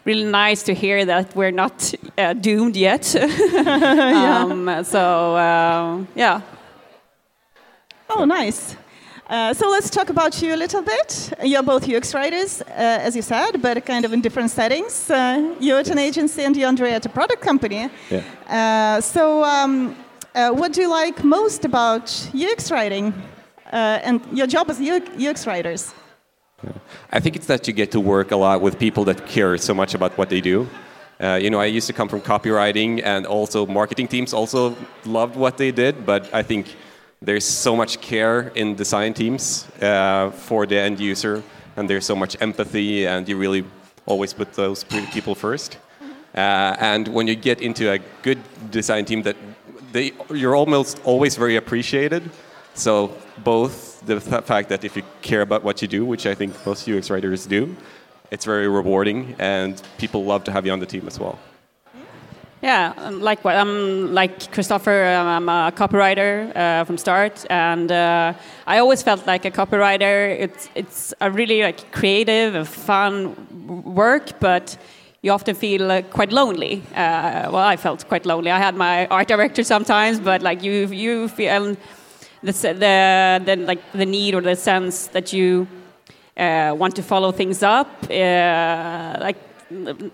really 0.05 0.25
nice 0.25 0.65
to 0.65 0.75
hear 0.75 1.05
that 1.05 1.35
we're 1.37 1.53
not 1.53 1.95
uh, 2.19 2.33
doomed 2.33 2.77
yet. 2.77 3.15
yeah. 3.53 4.45
Um, 4.45 4.85
so 4.85 5.37
uh, 5.37 6.05
yeah. 6.15 6.41
Oh, 8.11 8.25
nice. 8.25 8.77
Uh, 9.29 9.55
so 9.55 9.71
let's 9.71 9.89
talk 9.89 10.11
about 10.11 10.43
you 10.43 10.55
a 10.55 10.57
little 10.57 10.83
bit. 10.83 11.33
You're 11.43 11.63
both 11.63 11.89
UX 11.89 12.13
writers, 12.13 12.61
uh, 12.63 13.07
as 13.07 13.15
you 13.15 13.23
said, 13.23 13.63
but 13.63 13.85
kind 13.87 14.05
of 14.05 14.13
in 14.13 14.21
different 14.21 14.51
settings. 14.51 15.09
Uh, 15.11 15.55
you're 15.61 15.79
at 15.79 15.89
an 15.89 15.99
agency 15.99 16.43
and 16.43 16.57
you, 16.57 16.67
Andrea, 16.67 16.97
at 16.97 17.07
a 17.07 17.09
product 17.09 17.41
company. 17.41 17.89
Yeah. 18.11 18.23
Uh, 18.49 19.01
so 19.01 19.45
um, 19.45 19.97
uh, 20.35 20.51
what 20.51 20.73
do 20.73 20.83
you 20.83 20.91
like 20.91 21.25
most 21.25 21.65
about 21.65 22.05
UX 22.35 22.71
writing 22.71 23.15
and 23.71 24.21
your 24.33 24.47
job 24.47 24.69
as 24.69 24.81
UX 24.81 25.47
writers? 25.47 25.95
Yeah. 26.63 26.73
I 27.11 27.21
think 27.21 27.37
it's 27.37 27.47
that 27.47 27.67
you 27.67 27.73
get 27.73 27.91
to 27.93 28.01
work 28.01 28.33
a 28.33 28.37
lot 28.37 28.61
with 28.61 28.79
people 28.79 29.05
that 29.05 29.27
care 29.27 29.57
so 29.57 29.73
much 29.73 29.95
about 29.95 30.19
what 30.19 30.29
they 30.29 30.41
do. 30.41 30.69
Uh, 31.21 31.39
you 31.41 31.51
know, 31.51 31.61
I 31.61 31.67
used 31.67 31.87
to 31.87 31.93
come 31.93 32.09
from 32.09 32.21
copywriting, 32.21 33.01
and 33.05 33.27
also 33.27 33.65
marketing 33.67 34.09
teams 34.09 34.35
also 34.35 34.77
loved 35.05 35.37
what 35.37 35.57
they 35.57 35.71
did. 35.71 36.05
But 36.05 36.33
I 36.35 36.43
think 36.43 36.75
there's 37.23 37.45
so 37.45 37.77
much 37.77 38.01
care 38.01 38.49
in 38.55 38.75
design 38.75 39.15
teams 39.15 39.67
uh, 39.81 40.31
for 40.31 40.67
the 40.67 40.77
end 40.77 40.99
user, 40.99 41.43
and 41.77 41.89
there's 41.89 42.05
so 42.05 42.17
much 42.17 42.37
empathy, 42.43 43.07
and 43.07 43.29
you 43.29 43.39
really 43.39 43.65
always 44.07 44.35
put 44.35 44.53
those 44.55 44.85
people 44.85 45.35
first. 45.35 45.79
Uh, 46.35 46.75
and 46.81 47.09
when 47.09 47.29
you 47.29 47.37
get 47.37 47.61
into 47.61 47.93
a 47.93 47.99
good 48.23 48.41
design 48.71 49.05
team, 49.05 49.23
that 49.23 49.37
they, 49.93 50.13
you're 50.31 50.57
almost 50.57 51.01
always 51.05 51.37
very 51.37 51.57
appreciated. 51.57 52.29
So 52.75 53.15
both 53.45 54.05
the 54.07 54.21
fact 54.21 54.69
that 54.71 54.83
if 54.83 54.97
you 54.97 55.03
care 55.21 55.43
about 55.43 55.63
what 55.63 55.81
you 55.81 55.89
do, 55.89 56.05
which 56.05 56.27
I 56.27 56.35
think 56.35 56.55
most 56.67 56.89
UX 56.89 57.11
writers 57.11 57.47
do, 57.47 57.77
it's 58.31 58.47
very 58.47 58.67
rewarding, 58.67 59.37
and 59.39 59.81
people 59.99 60.25
love 60.25 60.43
to 60.45 60.53
have 60.53 60.67
you 60.67 60.73
on 60.73 60.81
the 60.81 60.87
team 60.87 61.07
as 61.07 61.21
well. 61.21 61.39
Yeah, 62.63 62.93
um, 62.97 63.21
like 63.21 63.45
I'm 63.45 64.15
like 64.15 64.39
Christoffer. 64.53 65.17
Um, 65.17 65.27
I'm 65.27 65.49
a 65.49 65.73
copywriter 65.73 66.57
uh, 66.57 66.85
from 66.85 66.97
start, 66.97 67.45
and 67.51 67.91
uh, 67.91 68.35
I 68.69 68.79
always 68.79 69.03
felt 69.03 69.27
like 69.27 69.45
a 69.45 69.51
copywriter. 69.51 70.39
It's 70.39 70.69
it's 70.77 71.13
a 71.21 71.29
really 71.29 71.63
like 71.63 71.91
creative 71.91 72.55
and 72.55 72.69
fun 72.69 73.35
work, 73.85 74.39
but 74.39 74.77
you 75.23 75.33
often 75.33 75.57
feel 75.57 75.91
uh, 75.91 76.03
quite 76.03 76.31
lonely. 76.31 76.83
Uh, 76.95 77.51
well, 77.51 77.67
I 77.67 77.77
felt 77.77 78.07
quite 78.07 78.27
lonely. 78.27 78.53
I 78.53 78.59
had 78.59 78.77
my 78.77 79.09
art 79.09 79.27
director 79.27 79.65
sometimes, 79.65 80.21
but 80.21 80.41
like 80.43 80.63
you 80.63 80.87
you 80.87 81.27
feel 81.29 81.77
the 82.45 82.53
the, 82.53 83.43
the 83.45 83.57
like 83.57 83.83
the 83.93 84.07
need 84.07 84.37
or 84.37 84.41
the 84.41 84.55
sense 84.55 85.09
that 85.09 85.33
you 85.33 85.67
uh, 86.37 86.77
want 86.79 86.95
to 86.95 87.03
follow 87.03 87.33
things 87.33 87.65
up, 87.65 87.89
uh, 88.09 89.17
like 89.21 89.37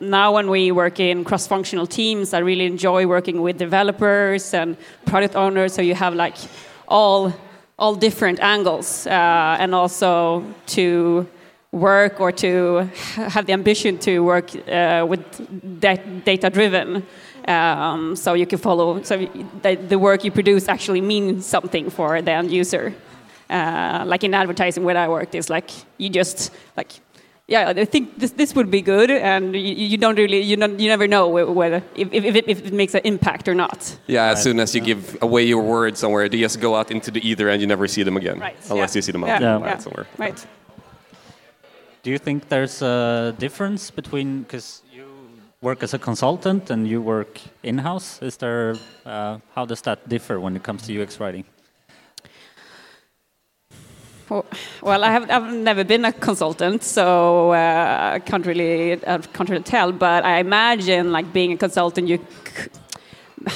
now 0.01 0.35
when 0.35 0.49
we 0.51 0.73
work 0.73 1.01
in 1.01 1.25
cross-functional 1.25 1.87
teams, 1.87 2.33
I 2.33 2.39
really 2.39 2.67
enjoy 2.67 3.07
working 3.07 3.43
with 3.43 3.59
developers 3.59 4.55
and 4.55 4.77
product 5.07 5.35
owners. 5.37 5.75
So 5.75 5.83
you 5.83 5.95
have 5.95 6.15
like 6.15 6.37
all 6.87 7.33
all 7.79 7.95
different 7.95 8.41
angles, 8.41 9.07
uh, 9.07 9.57
and 9.61 9.75
also 9.75 10.45
to 10.67 11.27
work 11.71 12.21
or 12.21 12.33
to 12.33 12.89
have 13.15 13.47
the 13.47 13.53
ambition 13.53 13.99
to 13.99 14.21
work 14.21 14.51
uh, 14.69 15.07
with 15.09 15.23
data-driven. 16.25 17.07
Um, 17.47 18.17
so 18.17 18.35
you 18.35 18.47
can 18.47 18.59
follow. 18.59 19.03
So 19.03 19.29
the, 19.63 19.97
work 19.99 20.25
you 20.25 20.31
produce 20.31 20.69
actually 20.69 21.01
means 21.01 21.47
something 21.47 21.89
for 21.91 22.21
the 22.21 22.33
end 22.33 22.51
user. 22.51 22.95
Uh, 23.49 24.05
like 24.07 24.25
in 24.25 24.35
advertising, 24.35 24.85
where 24.85 24.97
I 24.97 25.09
worked, 25.09 25.35
is 25.35 25.49
like 25.49 25.71
you 25.97 26.11
just 26.11 26.51
like 26.77 27.01
yeah, 27.49 27.73
I 27.75 27.87
think 27.87 28.19
this, 28.19 28.33
this 28.33 28.55
would 28.55 28.71
be 28.71 28.83
good, 28.83 29.11
and 29.11 29.55
you, 29.55 29.61
you 29.93 29.97
don't 29.97 30.17
really, 30.17 30.43
you, 30.43 30.57
don't, 30.57 30.79
you 30.79 30.87
never 30.87 31.09
know 31.09 31.29
whether 31.29 31.83
if, 31.95 32.13
if, 32.13 32.37
it, 32.37 32.47
if 32.47 32.67
it 32.67 32.75
makes 32.75 32.95
an 32.95 33.01
impact 33.05 33.49
or 33.49 33.55
not. 33.55 33.99
Yeah, 34.07 34.27
as 34.27 34.43
soon 34.43 34.61
as 34.61 34.75
you 34.75 34.83
give 34.83 35.17
away 35.23 35.45
your 35.45 35.63
word 35.63 35.97
somewhere, 35.97 36.29
they 36.29 36.39
just 36.39 36.61
go 36.61 36.77
out 36.77 36.91
into 36.91 37.11
the 37.11 37.27
ether 37.27 37.49
and 37.49 37.63
you 37.63 37.67
never 37.67 37.89
see 37.89 38.03
them 38.03 38.19
again, 38.19 38.39
right. 38.39 38.57
unless 38.71 38.95
yeah. 38.95 38.99
you 38.99 39.03
see 39.03 39.13
them 39.13 39.25
out 39.25 39.41
yeah. 39.41 39.59
yeah. 39.61 39.79
somewhere. 39.79 40.07
Right. 40.19 40.47
Do 42.03 42.11
you 42.11 42.19
think 42.19 42.51
there's 42.51 42.83
a 42.83 43.35
difference 43.39 43.91
between 43.91 44.43
because 44.43 44.83
you 44.93 45.07
work 45.63 45.83
as 45.83 45.95
a 45.95 45.99
consultant 45.99 46.69
and 46.69 46.87
you 46.87 47.01
work 47.01 47.41
in-house? 47.63 48.21
Is 48.21 48.37
there 48.37 48.77
uh, 49.07 49.39
how 49.55 49.65
does 49.65 49.81
that 49.83 50.07
differ 50.07 50.39
when 50.39 50.55
it 50.55 50.63
comes 50.63 50.87
to 50.87 51.03
UX 51.03 51.19
writing? 51.19 51.45
Well, 54.31 55.05
I 55.05 55.11
have 55.11 55.31
I've 55.31 55.53
never 55.55 55.85
been 55.85 56.05
a 56.05 56.13
consultant, 56.13 56.83
so 56.83 57.53
uh, 57.53 58.13
I 58.15 58.19
can't 58.19 58.45
really 58.45 58.93
I 58.93 59.19
can't 59.19 59.49
really 59.49 59.63
tell. 59.63 59.91
But 59.93 60.25
I 60.25 60.39
imagine 60.39 61.13
like 61.13 61.33
being 61.33 61.53
a 61.53 61.57
consultant, 61.57 62.09
you. 62.09 62.19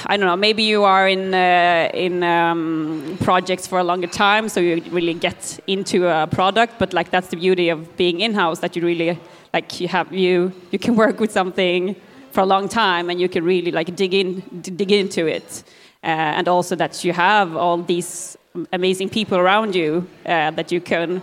I 0.06 0.16
don't 0.16 0.26
know. 0.26 0.36
Maybe 0.36 0.62
you 0.62 0.84
are 0.84 1.08
in 1.08 1.34
uh, 1.34 1.90
in 1.92 2.22
um, 2.22 3.18
projects 3.20 3.66
for 3.66 3.80
a 3.80 3.84
longer 3.84 4.06
time, 4.06 4.48
so 4.48 4.60
you 4.60 4.82
really 4.90 5.14
get 5.14 5.60
into 5.66 6.06
a 6.08 6.26
product. 6.26 6.78
But 6.78 6.94
like 6.94 7.10
that's 7.10 7.28
the 7.28 7.36
beauty 7.36 7.68
of 7.68 7.96
being 7.96 8.20
in 8.20 8.32
house, 8.32 8.60
that 8.60 8.74
you 8.74 8.82
really 8.82 9.18
like 9.52 9.78
you 9.80 9.88
have 9.88 10.12
you 10.12 10.52
you 10.70 10.78
can 10.78 10.96
work 11.04 11.20
with 11.20 11.32
something 11.32 11.96
for 12.30 12.40
a 12.40 12.46
long 12.46 12.68
time, 12.68 13.10
and 13.10 13.20
you 13.20 13.28
can 13.28 13.44
really 13.44 13.72
like 13.72 13.94
dig 13.94 14.14
in 14.14 14.42
dig 14.62 14.92
into 14.92 15.26
it, 15.26 15.64
uh, 16.02 16.38
and 16.38 16.48
also 16.48 16.76
that 16.76 17.04
you 17.04 17.12
have 17.12 17.56
all 17.56 17.82
these 17.82 18.38
amazing 18.72 19.08
people 19.08 19.38
around 19.38 19.74
you 19.74 20.06
uh, 20.26 20.50
that 20.52 20.72
you 20.72 20.80
can 20.80 21.22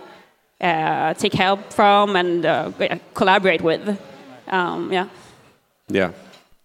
uh, 0.62 1.14
take 1.14 1.34
help 1.34 1.74
from 1.74 2.16
and 2.16 2.46
uh, 2.46 2.72
collaborate 3.14 3.62
with. 3.62 4.00
Um, 4.48 4.92
yeah. 4.92 5.08
Yeah. 5.88 6.12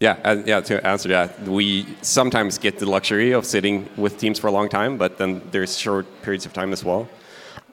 Yeah, 0.00 0.42
yeah. 0.44 0.60
To 0.60 0.86
answer 0.86 1.08
that, 1.08 1.40
we 1.42 1.86
sometimes 2.02 2.58
get 2.58 2.78
the 2.78 2.86
luxury 2.86 3.32
of 3.32 3.46
sitting 3.46 3.88
with 3.96 4.18
teams 4.18 4.38
for 4.38 4.48
a 4.48 4.50
long 4.50 4.68
time, 4.68 4.98
but 4.98 5.18
then 5.18 5.40
there's 5.50 5.78
short 5.78 6.06
periods 6.22 6.44
of 6.44 6.52
time 6.52 6.72
as 6.72 6.84
well. 6.84 7.08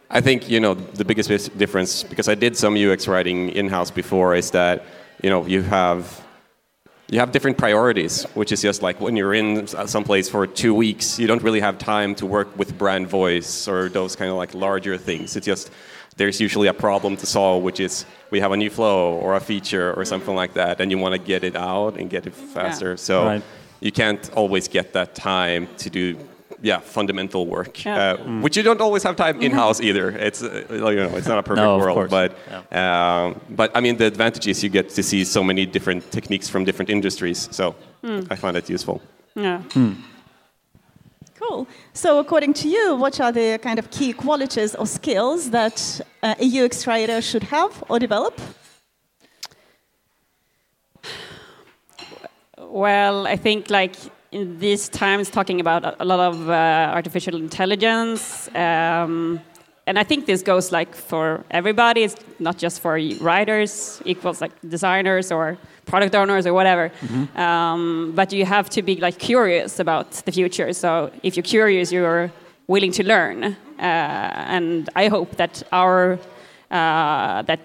I 0.09 0.21
think 0.21 0.49
you 0.49 0.59
know 0.59 0.75
the 0.75 1.05
biggest 1.05 1.29
difference 1.57 2.03
because 2.03 2.29
I 2.29 2.35
did 2.35 2.55
some 2.55 2.75
UX 2.75 3.07
writing 3.07 3.49
in 3.49 3.69
house 3.69 3.89
before 3.91 4.35
is 4.35 4.51
that 4.51 4.83
you 5.23 5.29
know 5.29 5.45
you 5.45 5.61
have 5.63 6.21
you 7.11 7.19
have 7.19 7.33
different 7.33 7.57
priorities, 7.57 8.23
which 8.35 8.53
is 8.53 8.61
just 8.61 8.81
like 8.81 9.01
when 9.01 9.17
you're 9.17 9.33
in 9.33 9.67
uh, 9.75 9.85
some 9.85 10.05
place 10.05 10.29
for 10.29 10.47
two 10.47 10.73
weeks, 10.73 11.19
you 11.19 11.27
don't 11.27 11.43
really 11.43 11.59
have 11.59 11.77
time 11.77 12.15
to 12.15 12.25
work 12.25 12.57
with 12.57 12.77
brand 12.77 13.07
voice 13.09 13.67
or 13.67 13.89
those 13.89 14.15
kind 14.15 14.31
of 14.31 14.37
like 14.37 14.53
larger 14.55 14.97
things. 14.97 15.35
It's 15.35 15.45
just 15.45 15.69
there's 16.15 16.39
usually 16.39 16.69
a 16.69 16.73
problem 16.73 17.17
to 17.17 17.25
solve, 17.25 17.63
which 17.63 17.81
is 17.81 18.05
we 18.29 18.39
have 18.39 18.53
a 18.53 18.57
new 18.57 18.69
flow 18.69 19.15
or 19.15 19.35
a 19.35 19.41
feature 19.41 19.89
or 19.89 19.95
mm-hmm. 19.95 20.03
something 20.05 20.35
like 20.35 20.53
that, 20.53 20.79
and 20.79 20.89
you 20.89 20.97
want 20.97 21.13
to 21.13 21.19
get 21.19 21.43
it 21.43 21.57
out 21.57 21.97
and 21.97 22.09
get 22.09 22.25
it 22.27 22.33
faster. 22.33 22.91
Yeah. 22.91 22.95
So 22.95 23.25
right. 23.25 23.43
you 23.81 23.91
can't 23.91 24.31
always 24.31 24.69
get 24.69 24.93
that 24.93 25.13
time 25.13 25.67
to 25.79 25.89
do 25.89 26.17
yeah 26.61 26.79
fundamental 26.79 27.47
work, 27.47 27.83
yeah. 27.85 27.95
Uh, 27.95 28.17
mm. 28.17 28.41
which 28.41 28.57
you 28.57 28.63
don't 28.63 28.81
always 28.81 29.03
have 29.03 29.15
time 29.15 29.41
in 29.41 29.51
house 29.51 29.81
either. 29.81 30.09
It's 30.11 30.41
uh, 30.43 30.65
you 30.69 31.01
know 31.03 31.17
it's 31.17 31.27
not 31.27 31.39
a 31.39 31.43
perfect 31.43 31.65
no, 31.65 31.77
world, 31.77 32.09
but 32.09 32.37
yeah. 32.71 33.25
um, 33.25 33.41
but 33.49 33.71
I 33.75 33.79
mean 33.81 33.97
the 33.97 34.05
advantage 34.05 34.47
is 34.47 34.63
you 34.63 34.69
get 34.69 34.89
to 34.89 35.03
see 35.03 35.23
so 35.23 35.43
many 35.43 35.65
different 35.65 36.11
techniques 36.11 36.49
from 36.49 36.63
different 36.65 36.89
industries. 36.89 37.49
So 37.51 37.75
mm. 38.03 38.27
I 38.29 38.35
find 38.35 38.55
it 38.57 38.69
useful. 38.69 39.01
Yeah. 39.35 39.61
Mm. 39.69 39.95
Cool. 41.41 41.67
So, 41.93 42.19
according 42.19 42.53
to 42.53 42.69
you, 42.69 42.95
what 42.95 43.19
are 43.19 43.31
the 43.31 43.57
kind 43.63 43.79
of 43.79 43.89
key 43.89 44.13
qualities 44.13 44.75
or 44.75 44.85
skills 44.85 45.49
that 45.49 45.99
uh, 46.21 46.35
a 46.39 46.65
UX 46.65 46.85
writer 46.85 47.19
should 47.19 47.43
have 47.43 47.83
or 47.89 47.97
develop? 47.97 48.39
Well, 52.59 53.25
I 53.25 53.37
think 53.37 53.71
like 53.71 53.95
in 54.31 54.59
these 54.59 54.87
times 54.89 55.29
talking 55.29 55.59
about 55.59 55.95
a 55.99 56.05
lot 56.05 56.19
of 56.19 56.49
uh, 56.49 56.91
artificial 56.93 57.35
intelligence. 57.35 58.49
Um, 58.55 59.41
and 59.87 59.99
I 59.99 60.03
think 60.03 60.25
this 60.25 60.41
goes 60.41 60.71
like 60.71 60.95
for 60.95 61.43
everybody. 61.51 62.03
It's 62.03 62.15
not 62.39 62.57
just 62.57 62.79
for 62.79 62.99
writers, 63.19 64.01
equals 64.05 64.39
like 64.39 64.51
designers 64.69 65.31
or 65.31 65.57
product 65.85 66.15
owners 66.15 66.45
or 66.45 66.53
whatever. 66.53 66.89
Mm-hmm. 66.89 67.37
Um, 67.37 68.13
but 68.15 68.31
you 68.31 68.45
have 68.45 68.69
to 68.69 68.81
be 68.81 68.95
like 68.97 69.17
curious 69.17 69.79
about 69.79 70.11
the 70.25 70.31
future. 70.31 70.71
So 70.73 71.11
if 71.23 71.35
you're 71.35 71.43
curious, 71.43 71.91
you're 71.91 72.31
willing 72.67 72.91
to 72.93 73.03
learn. 73.03 73.43
Uh, 73.43 73.51
and 73.81 74.89
I 74.95 75.07
hope 75.07 75.35
that 75.37 75.63
our 75.71 76.19
uh, 76.69 77.41
that 77.41 77.59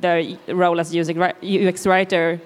the 0.00 0.38
role 0.48 0.78
as 0.78 0.94
UX 0.94 1.86
writer 1.86 2.40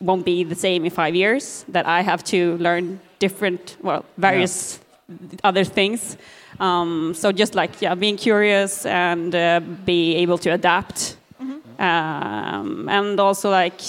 won't 0.00 0.24
be 0.24 0.44
the 0.44 0.54
same 0.54 0.84
in 0.84 0.90
five 0.90 1.14
years. 1.14 1.64
That 1.68 1.86
I 1.86 2.02
have 2.02 2.22
to 2.24 2.56
learn 2.58 3.00
different, 3.18 3.76
well, 3.82 4.04
various 4.16 4.78
yeah. 5.08 5.38
other 5.44 5.64
things. 5.64 6.16
Um, 6.60 7.14
so 7.14 7.32
just 7.32 7.54
like 7.54 7.82
yeah, 7.82 7.94
being 7.94 8.16
curious 8.16 8.86
and 8.86 9.34
uh, 9.34 9.60
be 9.84 10.14
able 10.16 10.38
to 10.38 10.50
adapt, 10.50 11.16
mm-hmm. 11.42 11.82
um, 11.82 12.88
and 12.88 13.18
also 13.18 13.50
like 13.50 13.80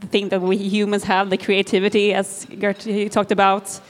the 0.00 0.06
thing 0.06 0.28
that 0.28 0.40
we 0.40 0.56
humans 0.56 1.04
have, 1.04 1.30
the 1.30 1.36
creativity, 1.36 2.14
as 2.14 2.46
Gerd 2.58 2.78
talked 3.10 3.32
about, 3.32 3.80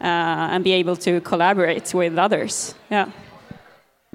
uh, 0.00 0.52
and 0.52 0.64
be 0.64 0.72
able 0.72 0.96
to 0.96 1.20
collaborate 1.20 1.94
with 1.94 2.18
others. 2.18 2.74
Yeah. 2.90 3.06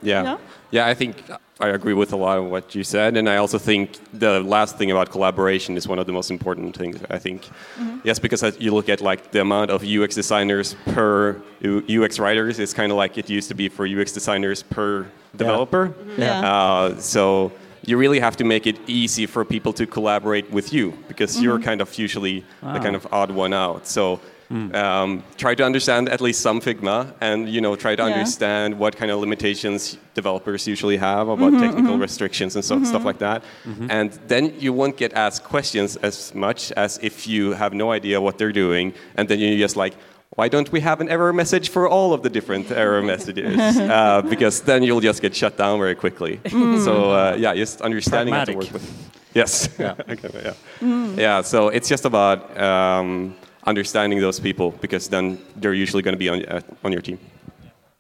Yeah. 0.02 0.24
Yeah, 0.24 0.38
yeah 0.72 0.88
I 0.88 0.94
think 0.94 1.24
I 1.62 1.70
agree 1.70 1.94
with 1.94 2.14
a 2.14 2.16
lot 2.16 2.38
of 2.38 2.46
what 2.46 2.74
you 2.74 2.86
said, 2.86 3.18
and 3.18 3.28
I 3.28 3.36
also 3.36 3.58
think 3.58 4.00
the 4.18 4.40
last 4.40 4.78
thing 4.78 4.92
about 4.92 5.10
collaboration 5.10 5.76
is 5.76 5.90
one 5.90 6.00
of 6.00 6.06
the 6.06 6.14
most 6.14 6.32
important 6.32 6.78
things. 6.78 7.02
I 7.10 7.20
think, 7.20 7.44
mm-hmm. 7.44 8.00
yes, 8.06 8.18
because 8.18 8.42
you 8.60 8.74
look 8.74 8.88
at 8.88 9.02
like 9.02 9.32
the 9.32 9.42
amount 9.42 9.70
of 9.70 9.84
UX 9.84 10.16
designers 10.16 10.76
per 10.86 11.42
UX 11.62 12.18
writers, 12.18 12.60
it's 12.60 12.74
kind 12.74 12.94
of 12.94 12.98
like 12.98 13.18
it 13.18 13.30
used 13.30 13.50
to 13.50 13.56
be 13.56 13.68
for 13.68 13.86
UX 13.86 14.14
designers 14.14 14.64
per 14.64 15.06
developer. 15.36 15.88
Yeah. 15.88 15.92
Mm-hmm. 15.94 16.22
yeah. 16.22 16.54
Uh, 16.54 16.96
so 16.96 17.52
you 17.86 17.98
really 17.98 18.22
have 18.22 18.38
to 18.38 18.46
make 18.46 18.66
it 18.66 18.78
easy 18.88 19.26
for 19.26 19.44
people 19.44 19.74
to 19.74 19.86
collaborate 19.86 20.50
with 20.52 20.72
you 20.72 20.94
because 21.10 21.36
mm-hmm. 21.36 21.44
you're 21.44 21.60
kind 21.60 21.82
of 21.82 21.98
usually 21.98 22.46
wow. 22.62 22.74
the 22.74 22.80
kind 22.80 22.96
of 22.96 23.06
odd 23.12 23.32
one 23.32 23.54
out. 23.54 23.86
So 23.86 24.22
Mm. 24.52 24.74
Um, 24.74 25.24
try 25.38 25.54
to 25.54 25.64
understand 25.64 26.10
at 26.10 26.22
least 26.22 26.42
some 26.42 26.60
Figma, 26.60 27.14
and 27.22 27.48
you 27.48 27.62
know, 27.62 27.76
try 27.76 27.96
to 27.96 28.02
yeah. 28.02 28.10
understand 28.10 28.80
what 28.80 28.96
kind 28.98 29.12
of 29.12 29.20
limitations 29.20 29.98
developers 30.16 30.68
usually 30.68 30.98
have 30.98 31.28
about 31.30 31.52
mm-hmm, 31.52 31.62
technical 31.62 31.94
mm-hmm. 31.94 32.02
restrictions 32.02 32.56
and 32.56 32.66
so, 32.66 32.76
mm-hmm. 32.76 32.86
stuff 32.86 33.06
like 33.06 33.20
that. 33.20 33.44
Mm-hmm. 33.64 33.92
And 33.92 34.12
then 34.28 34.60
you 34.60 34.74
won't 34.74 34.98
get 34.98 35.14
asked 35.14 35.44
questions 35.44 35.98
as 35.98 36.34
much 36.34 36.72
as 36.72 37.00
if 37.04 37.28
you 37.28 37.54
have 37.54 37.74
no 37.74 37.92
idea 37.92 38.20
what 38.20 38.40
they're 38.40 38.52
doing, 38.52 38.94
and 39.18 39.30
then 39.30 39.38
you're 39.40 39.58
just 39.58 39.76
like, 39.76 39.94
why 40.36 40.48
don't 40.48 40.72
we 40.72 40.80
have 40.80 41.02
an 41.02 41.10
error 41.10 41.34
message 41.34 41.70
for 41.70 41.88
all 41.88 42.14
of 42.14 42.24
the 42.24 42.30
different 42.30 42.72
error 42.72 43.02
messages? 43.02 43.78
Uh, 44.00 44.22
because 44.22 44.62
then 44.62 44.84
you'll 44.84 45.02
just 45.02 45.22
get 45.22 45.36
shut 45.36 45.58
down 45.58 45.80
very 45.80 45.96
quickly. 45.96 46.38
Mm. 46.46 46.84
So 46.84 47.12
uh, 47.12 47.36
yeah, 47.38 47.56
just 47.56 47.82
understanding 47.82 48.34
Pragmatic. 48.34 48.56
how 48.56 48.62
to 48.62 48.66
work 48.66 48.74
with. 48.74 49.10
Yes. 49.34 49.70
Yeah. 49.80 49.96
okay, 50.14 50.30
yeah. 50.34 50.54
Mm. 50.80 51.18
yeah. 51.18 51.42
So 51.42 51.70
it's 51.70 51.90
just 51.90 52.06
about. 52.06 52.40
Um, 52.58 53.36
understanding 53.70 54.20
those 54.20 54.40
people 54.40 54.72
because 54.82 55.10
then 55.10 55.38
they're 55.56 55.80
usually 55.86 56.04
going 56.04 56.18
to 56.20 56.24
be 56.26 56.30
on, 56.30 56.46
uh, 56.46 56.62
on 56.84 56.92
your 56.92 57.02
team. 57.02 57.20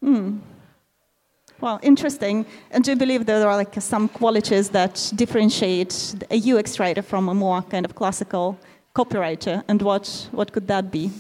Mm. 0.04 0.40
Well, 1.62 1.80
interesting. 1.82 2.46
And 2.72 2.84
do 2.84 2.92
you 2.92 2.98
believe 2.98 3.26
there 3.26 3.48
are 3.48 3.58
like 3.58 3.74
some 3.82 4.08
qualities 4.08 4.70
that 4.70 5.12
differentiate 5.16 5.94
a 6.32 6.38
UX 6.52 6.80
writer 6.80 7.02
from 7.02 7.30
a 7.30 7.34
more 7.34 7.62
kind 7.62 7.86
of 7.86 7.96
classical 7.96 8.58
copywriter? 8.96 9.64
And 9.68 9.82
what, 9.82 10.30
what 10.32 10.52
could 10.54 10.68
that 10.68 10.92
be? 10.92 11.12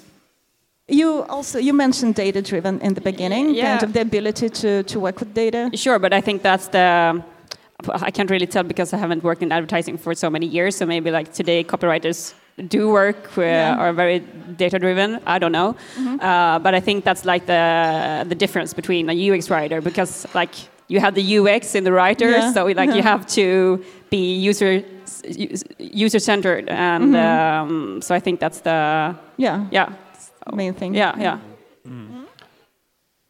You 0.87 1.23
also 1.29 1.59
you 1.59 1.73
mentioned 1.73 2.15
data 2.15 2.41
driven 2.41 2.81
in 2.81 2.95
the 2.95 3.01
beginning, 3.01 3.53
yeah. 3.53 3.77
kind 3.77 3.83
of 3.83 3.93
the 3.93 4.01
ability 4.01 4.49
to, 4.49 4.81
to 4.83 4.99
work 4.99 5.19
with 5.19 5.35
data. 5.35 5.69
Sure, 5.75 5.99
but 5.99 6.13
I 6.13 6.21
think 6.21 6.41
that's 6.41 6.67
the 6.69 7.23
I 7.87 8.11
can't 8.11 8.29
really 8.29 8.47
tell 8.47 8.63
because 8.63 8.93
I 8.93 8.97
haven't 8.97 9.23
worked 9.23 9.41
in 9.41 9.51
advertising 9.51 9.97
for 9.97 10.13
so 10.13 10.29
many 10.29 10.45
years. 10.45 10.75
So 10.75 10.85
maybe 10.85 11.11
like 11.11 11.31
today, 11.31 11.63
copywriters 11.63 12.33
do 12.67 12.89
work 12.89 13.37
uh, 13.37 13.41
yeah. 13.41 13.75
are 13.77 13.93
very 13.93 14.19
data 14.57 14.79
driven. 14.79 15.19
I 15.25 15.39
don't 15.39 15.51
know, 15.51 15.75
mm-hmm. 15.95 16.19
uh, 16.19 16.59
but 16.59 16.73
I 16.73 16.79
think 16.79 17.05
that's 17.05 17.25
like 17.25 17.45
the 17.45 18.25
the 18.27 18.35
difference 18.35 18.73
between 18.73 19.09
a 19.09 19.15
UX 19.31 19.49
writer 19.49 19.81
because 19.81 20.27
like 20.33 20.53
you 20.87 20.99
have 20.99 21.15
the 21.15 21.37
UX 21.37 21.75
in 21.75 21.83
the 21.83 21.91
writer, 21.91 22.29
yeah. 22.31 22.53
so 22.53 22.65
like 22.65 22.93
you 22.95 23.03
have 23.03 23.25
to 23.27 23.83
be 24.09 24.35
user 24.35 24.83
user 25.77 26.19
centered, 26.19 26.69
and 26.69 27.13
mm-hmm. 27.13 27.71
um, 27.71 28.01
so 28.01 28.15
I 28.15 28.19
think 28.19 28.39
that's 28.39 28.61
the 28.61 29.15
yeah 29.37 29.67
yeah 29.71 29.93
main 30.53 30.73
thing. 30.73 30.95
Yeah, 30.95 31.13
yeah. 31.17 31.39
Mm. 31.87 32.25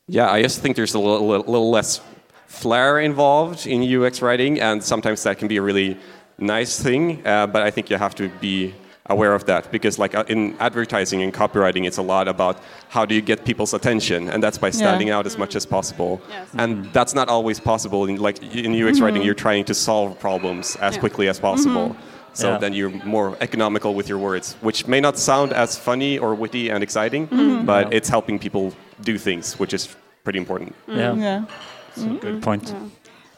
Yeah, 0.08 0.32
I 0.32 0.42
just 0.42 0.62
think 0.62 0.76
there's 0.76 0.96
a 0.96 1.00
little, 1.00 1.28
little 1.28 1.70
less 1.70 2.02
flair 2.48 3.00
involved 3.00 3.68
in 3.68 3.84
UX 3.84 4.22
writing, 4.22 4.60
and 4.60 4.84
sometimes 4.84 5.22
that 5.24 5.38
can 5.38 5.48
be 5.48 5.58
a 5.58 5.62
really 5.62 5.98
nice 6.40 6.82
thing. 6.82 7.26
Uh, 7.26 7.46
but 7.46 7.62
I 7.62 7.70
think 7.70 7.90
you 7.92 7.98
have 7.98 8.16
to 8.16 8.30
be 8.42 8.74
aware 9.10 9.34
of 9.34 9.46
that 9.46 9.72
because 9.72 9.98
like 10.00 10.14
uh, 10.16 10.24
in 10.28 10.56
advertising 10.60 11.22
and 11.22 11.34
copywriting 11.34 11.86
it's 11.86 11.98
a 11.98 12.02
lot 12.02 12.28
about 12.28 12.58
how 12.90 13.06
do 13.06 13.16
you 13.16 13.22
get 13.22 13.44
people's 13.44 13.74
attention 13.74 14.30
and 14.30 14.42
that's 14.42 14.58
by 14.58 14.70
standing 14.70 15.08
yeah. 15.08 15.18
out 15.18 15.26
as 15.26 15.38
much 15.38 15.56
as 15.56 15.66
possible 15.66 16.22
yes. 16.30 16.48
and 16.58 16.86
that's 16.94 17.14
not 17.14 17.28
always 17.28 17.60
possible 17.60 18.06
in 18.06 18.18
like 18.18 18.42
in 18.56 18.72
ux 18.74 18.98
mm-hmm. 18.98 19.04
writing 19.04 19.22
you're 19.22 19.42
trying 19.48 19.66
to 19.66 19.74
solve 19.74 20.18
problems 20.20 20.76
as 20.78 20.94
yeah. 20.94 21.00
quickly 21.00 21.28
as 21.28 21.40
possible 21.40 21.90
mm-hmm. 21.90 22.34
so 22.34 22.52
yeah. 22.52 22.58
then 22.58 22.74
you're 22.74 22.92
more 23.04 23.36
economical 23.42 23.96
with 23.96 24.08
your 24.08 24.20
words 24.20 24.54
which 24.62 24.88
may 24.88 25.02
not 25.02 25.18
sound 25.18 25.54
as 25.54 25.78
funny 25.78 26.20
or 26.20 26.36
witty 26.36 26.70
and 26.70 26.84
exciting 26.84 27.28
mm-hmm. 27.28 27.66
but 27.66 27.92
it's 27.92 28.10
helping 28.10 28.38
people 28.38 28.74
do 29.02 29.18
things 29.18 29.58
which 29.60 29.74
is 29.74 29.96
pretty 30.24 30.40
important 30.40 30.76
yeah 30.88 31.14
yeah 31.16 31.46
that's 31.88 32.04
a 32.04 32.10
good 32.20 32.42
point 32.42 32.74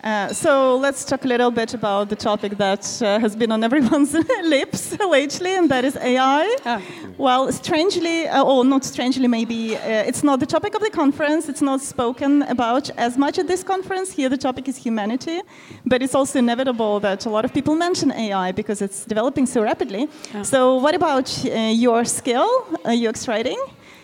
Uh, 0.03 0.33
so 0.33 0.77
let's 0.77 1.05
talk 1.05 1.25
a 1.25 1.27
little 1.27 1.51
bit 1.51 1.75
about 1.75 2.09
the 2.09 2.15
topic 2.15 2.57
that 2.57 3.01
uh, 3.03 3.19
has 3.19 3.35
been 3.35 3.51
on 3.51 3.63
everyone's 3.63 4.13
lips 4.43 4.97
lately, 4.99 5.55
and 5.55 5.69
that 5.69 5.85
is 5.85 5.95
AI. 5.95 6.55
Ah. 6.65 6.81
Well, 7.19 7.51
strangely, 7.51 8.27
uh, 8.27 8.43
or 8.43 8.65
not 8.65 8.83
strangely, 8.83 9.27
maybe 9.27 9.75
uh, 9.75 10.09
it's 10.09 10.23
not 10.23 10.39
the 10.39 10.47
topic 10.47 10.73
of 10.73 10.81
the 10.81 10.89
conference. 10.89 11.47
It's 11.49 11.61
not 11.61 11.81
spoken 11.81 12.41
about 12.43 12.89
as 12.97 13.15
much 13.15 13.37
at 13.37 13.47
this 13.47 13.63
conference. 13.63 14.11
Here, 14.11 14.27
the 14.27 14.37
topic 14.37 14.67
is 14.67 14.75
humanity, 14.75 15.41
but 15.85 16.01
it's 16.01 16.15
also 16.15 16.39
inevitable 16.39 16.99
that 17.01 17.27
a 17.27 17.29
lot 17.29 17.45
of 17.45 17.53
people 17.53 17.75
mention 17.75 18.11
AI 18.11 18.51
because 18.53 18.81
it's 18.81 19.05
developing 19.05 19.45
so 19.45 19.61
rapidly. 19.61 20.09
So, 20.41 20.77
what 20.77 20.95
about 20.95 21.45
uh, 21.45 21.49
your 21.75 22.05
skill, 22.05 22.49
uh, 22.85 23.07
UX 23.07 23.27
writing? 23.27 23.63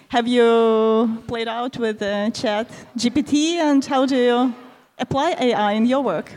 Have 0.10 0.28
you 0.28 1.24
played 1.28 1.48
out 1.48 1.76
with 1.78 2.00
Chat 2.00 2.70
GPT, 2.96 3.56
and 3.56 3.84
how 3.84 4.06
do 4.06 4.16
you 4.16 4.54
apply 5.00 5.36
AI 5.40 5.72
in 5.74 5.86
your 5.86 6.02
work? 6.04 6.32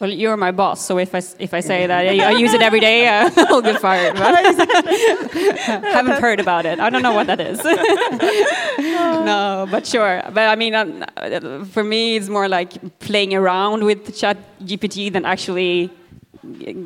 Well, 0.00 0.10
you're 0.10 0.36
my 0.36 0.50
boss, 0.50 0.84
so 0.84 0.98
if 0.98 1.14
I, 1.14 1.18
s- 1.18 1.36
if 1.38 1.54
I 1.54 1.60
say 1.60 1.86
that 1.86 1.96
I, 1.96 2.18
I 2.26 2.30
use 2.32 2.52
it 2.54 2.60
every 2.60 2.80
day, 2.80 3.06
uh, 3.06 3.30
I'll 3.36 3.62
get 3.62 3.80
fired. 3.80 4.14
But 4.16 4.34
haven't 5.94 6.20
heard 6.20 6.40
about 6.40 6.66
it. 6.66 6.80
I 6.80 6.90
don't 6.90 7.02
know 7.02 7.12
what 7.14 7.28
that 7.28 7.38
is. 7.40 7.62
no, 9.28 9.66
but 9.70 9.86
sure. 9.86 10.22
But 10.32 10.48
I 10.48 10.56
mean, 10.56 10.74
um, 10.74 11.04
uh, 11.16 11.64
for 11.66 11.84
me, 11.84 12.16
it's 12.16 12.28
more 12.28 12.48
like 12.48 12.72
playing 12.98 13.34
around 13.34 13.84
with 13.84 14.16
Chat 14.16 14.36
GPT 14.64 15.12
than 15.12 15.24
actually 15.24 15.90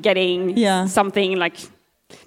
getting 0.03 0.57
Yeah. 0.57 0.87
something 0.87 1.39
like 1.39 1.57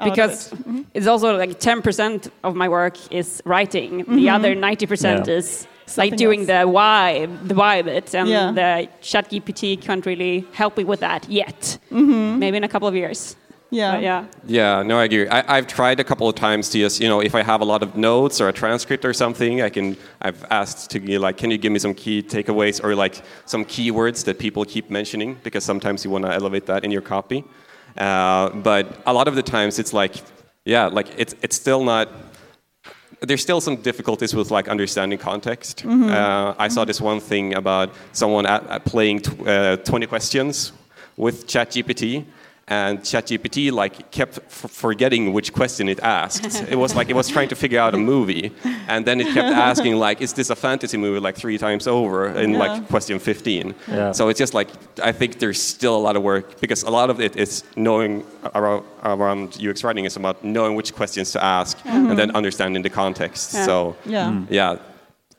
because 0.04 0.52
it. 0.52 0.60
Mhm. 0.68 0.86
it's 0.94 1.08
also 1.08 1.38
like 1.38 1.60
10% 1.60 2.30
of 2.44 2.56
my 2.56 2.68
work 2.68 2.98
is 3.12 3.42
writing. 3.46 4.04
The 4.08 4.30
other 4.30 4.56
90% 4.56 5.28
Yeah. 5.28 5.34
is 5.36 5.48
Something 5.50 5.79
like 5.98 6.16
doing 6.16 6.42
else. 6.42 6.48
the 6.48 6.68
why, 6.68 7.26
the 7.44 7.56
why 7.56 7.82
bit, 7.82 8.14
and 8.16 8.28
Yeah. 8.30 8.52
the 8.52 8.88
chat 9.02 9.30
GPT 9.30 9.76
can't 9.82 10.06
really 10.06 10.46
help 10.54 10.78
me 10.78 10.84
with 10.84 11.00
that 11.02 11.28
yet. 11.30 11.78
Maybe 11.90 12.58
in 12.58 12.64
a 12.64 12.68
couple 12.70 12.88
of 12.88 12.96
years. 12.96 13.36
Yeah. 13.72 13.92
But 13.92 14.02
yeah. 14.04 14.26
Yeah, 14.48 14.82
no, 14.84 14.98
I 14.98 15.04
agree. 15.04 15.28
I, 15.28 15.58
I've 15.58 15.68
tried 15.68 16.00
a 16.00 16.04
couple 16.04 16.28
of 16.28 16.34
times 16.34 16.70
to 16.70 16.80
just, 16.80 17.00
you 17.00 17.08
know, 17.08 17.20
if 17.22 17.36
I 17.36 17.44
have 17.44 17.62
a 17.62 17.66
lot 17.66 17.84
of 17.84 17.96
notes 17.96 18.42
or 18.42 18.48
a 18.50 18.54
transcript 18.54 19.06
or 19.06 19.14
something, 19.14 19.62
I 19.62 19.70
can. 19.70 19.96
I've 20.22 20.44
asked 20.50 20.90
to 20.92 21.00
you 21.00 21.20
like, 21.20 21.38
can 21.38 21.52
you 21.52 21.58
give 21.60 21.72
me 21.72 21.78
some 21.80 21.94
key 21.94 22.24
takeaways 22.24 22.84
or 22.84 22.96
like 22.96 23.22
some 23.46 23.64
keywords 23.66 24.24
that 24.26 24.40
people 24.40 24.66
keep 24.66 24.90
mentioning 24.90 25.38
because 25.44 25.64
sometimes 25.64 26.04
you 26.04 26.10
want 26.10 26.26
to 26.26 26.34
elevate 26.34 26.66
that 26.66 26.84
in 26.84 26.90
your 26.90 27.04
copy. 27.04 27.44
Uh, 27.96 28.50
but 28.50 28.86
a 29.06 29.14
lot 29.14 29.28
of 29.28 29.36
the 29.36 29.44
times 29.44 29.78
it's 29.78 29.94
like, 29.94 30.16
yeah, 30.66 30.88
like 30.88 31.08
it's 31.18 31.36
it's 31.44 31.56
still 31.56 31.84
not. 31.84 32.08
There's 33.22 33.42
still 33.42 33.62
some 33.62 33.76
difficulties 33.78 34.34
with 34.34 34.50
like 34.52 34.68
understanding 34.70 35.20
context. 35.20 35.86
Uh, 35.86 36.56
I 36.58 36.70
saw 36.70 36.86
this 36.86 37.02
one 37.02 37.20
thing 37.20 37.54
about 37.56 37.90
someone 38.14 38.46
at, 38.46 38.66
at 38.68 38.86
playing 38.86 39.22
tw- 39.22 39.48
uh, 39.48 39.78
20 39.78 40.08
questions 40.08 40.72
with 41.18 41.46
ChatGPT, 41.48 42.24
and 42.70 43.00
ChatGPT 43.00 43.72
like 43.72 44.12
kept 44.12 44.38
f- 44.38 44.72
forgetting 44.72 45.34
which 45.34 45.52
question 45.54 45.90
it 45.90 46.00
asked. 46.02 46.46
it 46.70 46.76
was 46.78 46.96
like 46.96 47.10
it 47.10 47.16
was 47.16 47.28
trying 47.28 47.50
to 47.50 47.56
figure 47.56 47.80
out 47.80 47.94
a 47.96 47.98
movie, 47.98 48.52
and 48.88 49.06
then 49.06 49.20
it 49.20 49.34
kept 49.34 49.48
asking 49.70 49.96
like, 49.98 50.22
"Is 50.22 50.34
this 50.34 50.50
a 50.50 50.56
fantasy 50.56 50.98
movie?" 50.98 51.20
like 51.20 51.36
three 51.36 51.58
times 51.58 51.88
over 51.88 52.28
in 52.28 52.52
Yeah. 52.52 52.60
like 52.60 52.88
question 52.88 53.20
15. 53.20 53.74
Yeah. 53.88 54.12
So 54.12 54.30
it's 54.30 54.38
just 54.40 54.54
like 54.54 54.70
I 55.02 55.12
think 55.12 55.40
there's 55.40 55.62
still 55.62 55.96
a 55.96 56.04
lot 56.08 56.16
of 56.16 56.24
work 56.24 56.60
because 56.62 56.84
a 56.84 56.90
lot 56.92 57.10
of 57.10 57.20
it 57.20 57.36
is 57.36 57.64
knowing 57.76 58.24
around, 58.56 58.84
around 59.04 59.58
UX 59.62 59.84
writing 59.84 60.06
is 60.06 60.16
about 60.16 60.44
knowing 60.44 60.76
which 60.76 60.94
questions 60.94 61.32
to 61.32 61.44
ask 61.44 61.78
and 61.86 62.18
then 62.18 62.28
mm-hmm. 62.28 62.38
understanding 62.38 62.84
the 62.84 62.90
context. 62.90 63.54
Yeah. 63.54 63.66
So 63.66 63.96
Yeah. 64.06 64.30
Mm. 64.32 64.48
yeah, 64.50 64.78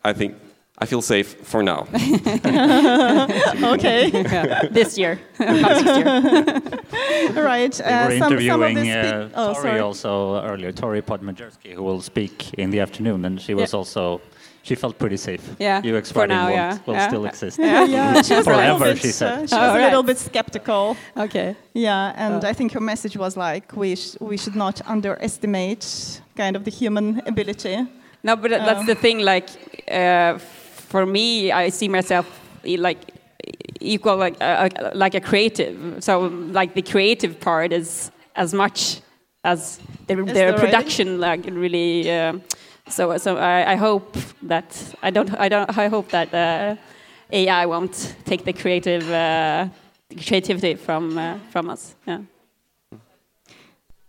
I 0.04 0.12
think 0.12 0.34
I 0.82 0.86
feel 0.86 1.02
safe 1.02 1.34
for 1.44 1.62
now. 1.62 1.86
Okay. 3.74 4.10
yeah. 4.12 4.62
this 4.70 4.96
year. 4.98 5.18
Not 5.38 5.84
next 5.84 5.96
year. 5.96 7.42
right. 7.44 7.74
We 7.78 7.84
were 7.84 7.90
Uh, 7.90 8.08
some, 8.10 8.18
some 8.18 8.32
of 8.32 8.40
interviewing 8.40 8.74
the 8.76 8.90
uh, 8.92 9.28
oh, 9.34 9.52
Torrey 9.54 9.62
sorry. 9.62 9.80
also 9.80 10.40
earlier, 10.42 10.72
Torrey 10.72 11.02
Podmajersky, 11.02 11.74
who 11.74 11.82
will 11.82 12.00
speak 12.00 12.54
in 12.58 12.70
the 12.70 12.80
afternoon, 12.80 13.24
and 13.24 13.40
she 13.40 13.54
was 13.54 13.72
Yeah. 13.72 13.78
also 13.78 14.20
she 14.62 14.74
felt 14.74 14.98
pretty 14.98 15.16
safe. 15.16 15.40
Yeah, 15.58 15.80
UX 15.84 16.12
for 16.12 16.20
writing 16.20 16.36
now, 16.36 16.46
will, 16.46 16.54
yeah. 16.54 16.78
will 16.86 16.94
Yeah. 16.94 17.08
still 17.08 17.24
exist. 17.26 17.58
Yeah, 17.58 17.84
yeah. 17.84 18.22
She 18.22 18.34
was 18.34 18.46
a 18.46 18.50
little 18.50 18.78
Forever, 18.78 18.84
bit, 18.94 18.98
she 19.02 19.12
said. 19.12 19.32
uh, 19.32 19.46
she 19.46 19.56
was 19.56 19.70
Oh, 19.74 19.78
a 19.80 19.84
little 19.88 20.02
bit 20.02 20.18
skeptical. 20.18 20.96
Okay. 21.16 21.56
Yeah, 21.74 22.12
and 22.16 22.44
Oh. 22.44 22.50
I 22.50 22.52
think 22.54 22.72
her 22.72 22.80
message 22.80 23.16
was 23.16 23.36
like 23.36 23.66
we 23.76 23.96
sh- 23.96 24.16
we 24.20 24.36
should 24.36 24.56
not 24.56 24.80
underestimate 24.86 25.84
kind 26.36 26.56
of 26.56 26.62
the 26.64 26.70
human 26.70 27.20
ability. 27.26 27.76
No, 28.22 28.36
but 28.36 28.50
that- 28.50 28.64
that's 28.66 28.82
Oh. 28.82 28.94
the 28.94 29.00
thing. 29.00 29.24
Like, 29.24 29.48
uh, 29.90 30.38
for 30.90 31.06
me, 31.06 31.52
I 31.52 31.70
see 31.70 31.88
myself 31.88 32.26
e- 32.64 32.76
like 32.76 32.98
equal, 33.80 34.16
like 34.16 34.36
uh, 34.40 34.68
uh, 34.68 34.90
like 34.94 35.14
a 35.14 35.20
creative. 35.20 36.02
So, 36.04 36.20
like 36.52 36.74
the 36.74 36.82
creative 36.82 37.38
part 37.40 37.72
is 37.72 38.10
as 38.34 38.52
much 38.52 39.00
as 39.44 39.80
the, 40.06 40.16
the, 40.16 40.24
the 40.24 40.44
writing? 40.46 40.60
production. 40.60 41.20
Like, 41.20 41.44
really. 41.46 42.10
Uh, 42.10 42.38
so, 42.88 43.16
so 43.18 43.36
I, 43.36 43.72
I 43.72 43.76
hope 43.76 44.16
that 44.42 44.94
I 45.02 45.10
don't. 45.10 45.32
I 45.38 45.48
don't. 45.48 45.78
I 45.78 45.88
hope 45.88 46.08
that 46.10 46.34
uh, 46.34 46.76
AI 47.32 47.66
won't 47.66 48.16
take 48.24 48.44
the 48.44 48.52
creative 48.52 49.08
uh, 49.10 49.68
creativity 50.26 50.74
from 50.74 51.16
uh, 51.16 51.38
from 51.52 51.70
us. 51.70 51.94
Yeah. 52.06 52.22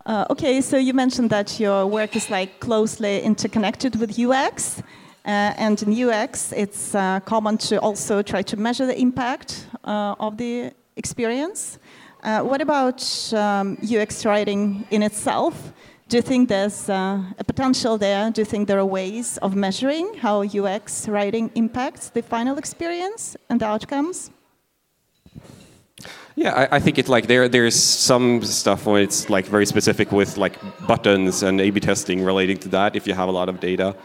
Uh, 0.04 0.26
okay, 0.32 0.62
so 0.62 0.78
you 0.78 0.96
mentioned 0.96 1.30
that 1.30 1.60
your 1.60 1.86
work 1.86 2.15
is 2.15 2.32
like 2.32 2.60
closely 2.60 3.22
interconnected 3.22 3.96
with 3.98 4.17
UX, 4.17 4.82
uh, 5.26 5.54
and 5.58 5.82
in 5.84 6.10
UX, 6.10 6.52
it's 6.52 6.96
uh, 6.96 7.20
common 7.20 7.58
to 7.58 7.80
also 7.80 8.22
try 8.22 8.42
to 8.42 8.58
measure 8.58 8.88
the 8.88 9.00
impact 9.00 9.68
uh, 9.84 10.16
of 10.20 10.38
the 10.38 10.72
experience. 10.96 11.78
Uh, 12.24 12.42
what 12.42 12.62
about 12.62 13.02
um, 13.34 13.78
UX 13.84 14.26
writing 14.26 14.86
in 14.90 15.04
itself? 15.04 15.74
Do 16.10 16.18
you 16.18 16.24
think 16.24 16.50
there's 16.50 16.90
uh, 16.90 17.22
a 17.40 17.44
potential 17.44 17.98
there? 17.98 18.32
Do 18.32 18.42
you 18.42 18.46
think 18.46 18.68
there 18.68 18.80
are 18.80 18.86
ways 18.86 19.38
of 19.38 19.56
measuring 19.56 20.16
how 20.16 20.44
UX 20.44 21.08
writing 21.08 21.50
impacts 21.56 22.10
the 22.10 22.22
final 22.22 22.58
experience 22.58 23.38
and 23.50 23.62
the 23.62 23.66
outcomes? 23.66 24.32
Yeah, 26.36 26.54
I, 26.54 26.78
I 26.78 26.80
think 26.80 26.98
it's 26.98 27.10
like 27.10 27.28
there. 27.28 27.48
There's 27.48 27.76
some 27.76 28.44
stuff 28.44 28.86
where 28.86 29.02
it's 29.02 29.30
like 29.30 29.46
very 29.46 29.66
specific 29.66 30.12
with 30.12 30.38
like 30.38 30.58
buttons 30.88 31.44
and 31.44 31.62
A/B 31.62 31.80
testing 31.80 32.24
relating 32.24 32.58
to 32.58 32.70
that. 32.70 32.96
If 32.96 33.06
you 33.08 33.14
have 33.14 33.30
a 33.30 33.32
lot 33.32 33.50
of 33.50 33.60
data, 33.60 33.96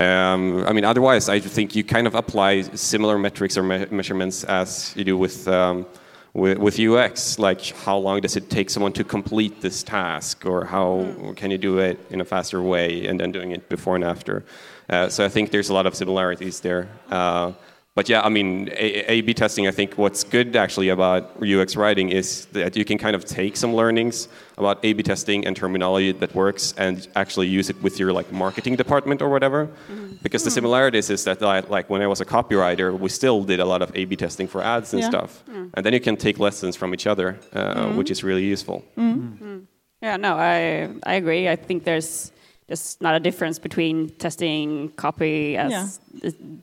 um, 0.00 0.64
I 0.66 0.72
mean, 0.72 0.84
otherwise, 0.84 1.28
I 1.28 1.40
think 1.40 1.74
you 1.76 1.84
kind 1.84 2.06
of 2.06 2.14
apply 2.14 2.62
similar 2.62 3.18
metrics 3.18 3.56
or 3.56 3.62
me- 3.62 3.86
measurements 3.90 4.44
as 4.44 4.94
you 4.96 5.04
do 5.04 5.16
with, 5.18 5.46
um, 5.48 5.86
with 6.34 6.58
with 6.58 6.80
UX. 6.80 7.38
Like, 7.38 7.62
how 7.84 7.98
long 7.98 8.20
does 8.20 8.36
it 8.36 8.48
take 8.48 8.70
someone 8.70 8.92
to 8.94 9.04
complete 9.04 9.60
this 9.60 9.82
task, 9.82 10.46
or 10.46 10.64
how 10.64 11.34
can 11.36 11.50
you 11.50 11.58
do 11.58 11.78
it 11.78 11.98
in 12.10 12.20
a 12.20 12.24
faster 12.24 12.62
way, 12.62 13.06
and 13.06 13.20
then 13.20 13.32
doing 13.32 13.50
it 13.50 13.68
before 13.68 13.96
and 13.96 14.04
after. 14.04 14.44
Uh, 14.88 15.08
so 15.08 15.24
I 15.24 15.28
think 15.28 15.50
there's 15.50 15.68
a 15.68 15.74
lot 15.74 15.86
of 15.86 15.94
similarities 15.94 16.60
there. 16.60 16.88
Uh, 17.10 17.52
but 17.94 18.08
yeah, 18.08 18.22
I 18.22 18.30
mean, 18.30 18.68
A- 18.72 19.04
A/B 19.18 19.34
testing. 19.34 19.66
I 19.68 19.70
think 19.70 19.98
what's 19.98 20.24
good 20.24 20.56
actually 20.56 20.88
about 20.88 21.36
UX 21.42 21.76
writing 21.76 22.08
is 22.08 22.46
that 22.52 22.74
you 22.74 22.84
can 22.86 22.96
kind 22.96 23.14
of 23.14 23.24
take 23.24 23.54
some 23.56 23.74
learnings 23.74 24.28
about 24.56 24.78
A/B 24.82 25.02
testing 25.02 25.46
and 25.46 25.54
terminology 25.54 26.12
that 26.12 26.34
works, 26.34 26.72
and 26.78 27.06
actually 27.14 27.48
use 27.48 27.68
it 27.68 27.82
with 27.82 27.98
your 28.00 28.12
like 28.12 28.32
marketing 28.32 28.76
department 28.76 29.20
or 29.20 29.28
whatever. 29.28 29.66
Mm-hmm. 29.66 30.16
Because 30.22 30.42
the 30.42 30.50
hmm. 30.50 30.54
similarities 30.54 31.10
is 31.10 31.24
that 31.24 31.42
like, 31.42 31.68
like 31.68 31.90
when 31.90 32.00
I 32.00 32.06
was 32.06 32.20
a 32.22 32.24
copywriter, 32.24 32.98
we 32.98 33.10
still 33.10 33.44
did 33.44 33.60
a 33.60 33.66
lot 33.66 33.82
of 33.82 33.94
A/B 33.94 34.16
testing 34.16 34.48
for 34.48 34.62
ads 34.62 34.94
and 34.94 35.02
Yeah. 35.02 35.10
stuff, 35.10 35.42
hmm. 35.46 35.66
and 35.74 35.84
then 35.84 35.92
you 35.92 36.00
can 36.00 36.16
take 36.16 36.38
lessons 36.38 36.76
from 36.76 36.94
each 36.94 37.06
other, 37.06 37.38
uh, 37.52 37.74
mm-hmm. 37.74 37.96
which 37.98 38.10
is 38.10 38.24
really 38.24 38.44
useful. 38.44 38.84
Mm-hmm. 38.96 39.44
Hmm. 39.44 39.58
Yeah, 40.00 40.16
no, 40.16 40.34
I 40.36 40.88
I 41.04 41.14
agree. 41.14 41.46
I 41.46 41.56
think 41.56 41.84
there's 41.84 42.31
there's 42.72 42.96
not 43.02 43.14
a 43.14 43.20
difference 43.20 43.58
between 43.58 44.08
testing 44.18 44.88
copy 44.96 45.58
as 45.58 46.00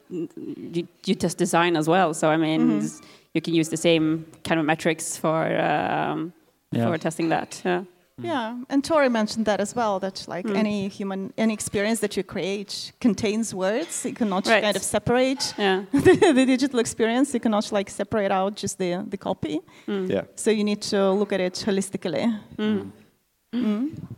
you, 0.09 0.87
you 1.05 1.15
test 1.15 1.37
design 1.37 1.77
as 1.77 1.87
well. 1.87 2.13
So 2.13 2.29
I 2.29 2.37
mean, 2.37 2.61
Mm-hmm. 2.81 3.05
you 3.35 3.41
can 3.41 3.53
use 3.53 3.69
the 3.69 3.77
same 3.77 4.25
kind 4.43 4.59
of 4.59 4.65
metrics 4.65 5.17
for 5.17 5.39
um, 5.69 6.33
Yeah. 6.71 6.87
for 6.87 6.97
testing 6.97 7.29
that. 7.29 7.61
Yeah. 7.65 7.81
Mm-hmm. 7.81 8.25
Yeah, 8.25 8.57
and 8.69 8.83
Torrey 8.83 9.09
mentioned 9.09 9.45
that 9.45 9.59
as 9.61 9.75
well. 9.75 9.99
That 9.99 10.25
like 10.27 10.45
mm. 10.49 10.57
any 10.57 10.89
human, 10.89 11.31
any 11.37 11.53
experience 11.53 11.99
that 12.01 12.13
you 12.17 12.23
create 12.23 12.91
contains 13.01 13.53
words. 13.53 14.03
You 14.05 14.13
cannot 14.13 14.47
Right. 14.47 14.63
kind 14.63 14.75
of 14.75 14.83
separate 14.83 15.53
Yeah. 15.57 15.83
the, 15.93 16.33
the 16.33 16.45
digital 16.45 16.79
experience. 16.79 17.33
You 17.35 17.39
cannot 17.39 17.71
like 17.71 17.89
separate 17.91 18.31
out 18.33 18.61
just 18.63 18.77
the 18.77 19.05
the 19.11 19.17
copy. 19.17 19.59
Mm. 19.87 20.09
Yeah, 20.09 20.23
So 20.35 20.49
you 20.51 20.63
need 20.63 20.81
to 20.91 20.99
look 21.19 21.33
at 21.33 21.39
it 21.39 21.65
holistically. 21.67 22.23
Mm. 22.57 22.91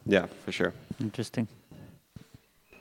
yeah, 0.07 0.25
for 0.45 0.51
sure. 0.51 0.73
Interesting. 0.99 1.47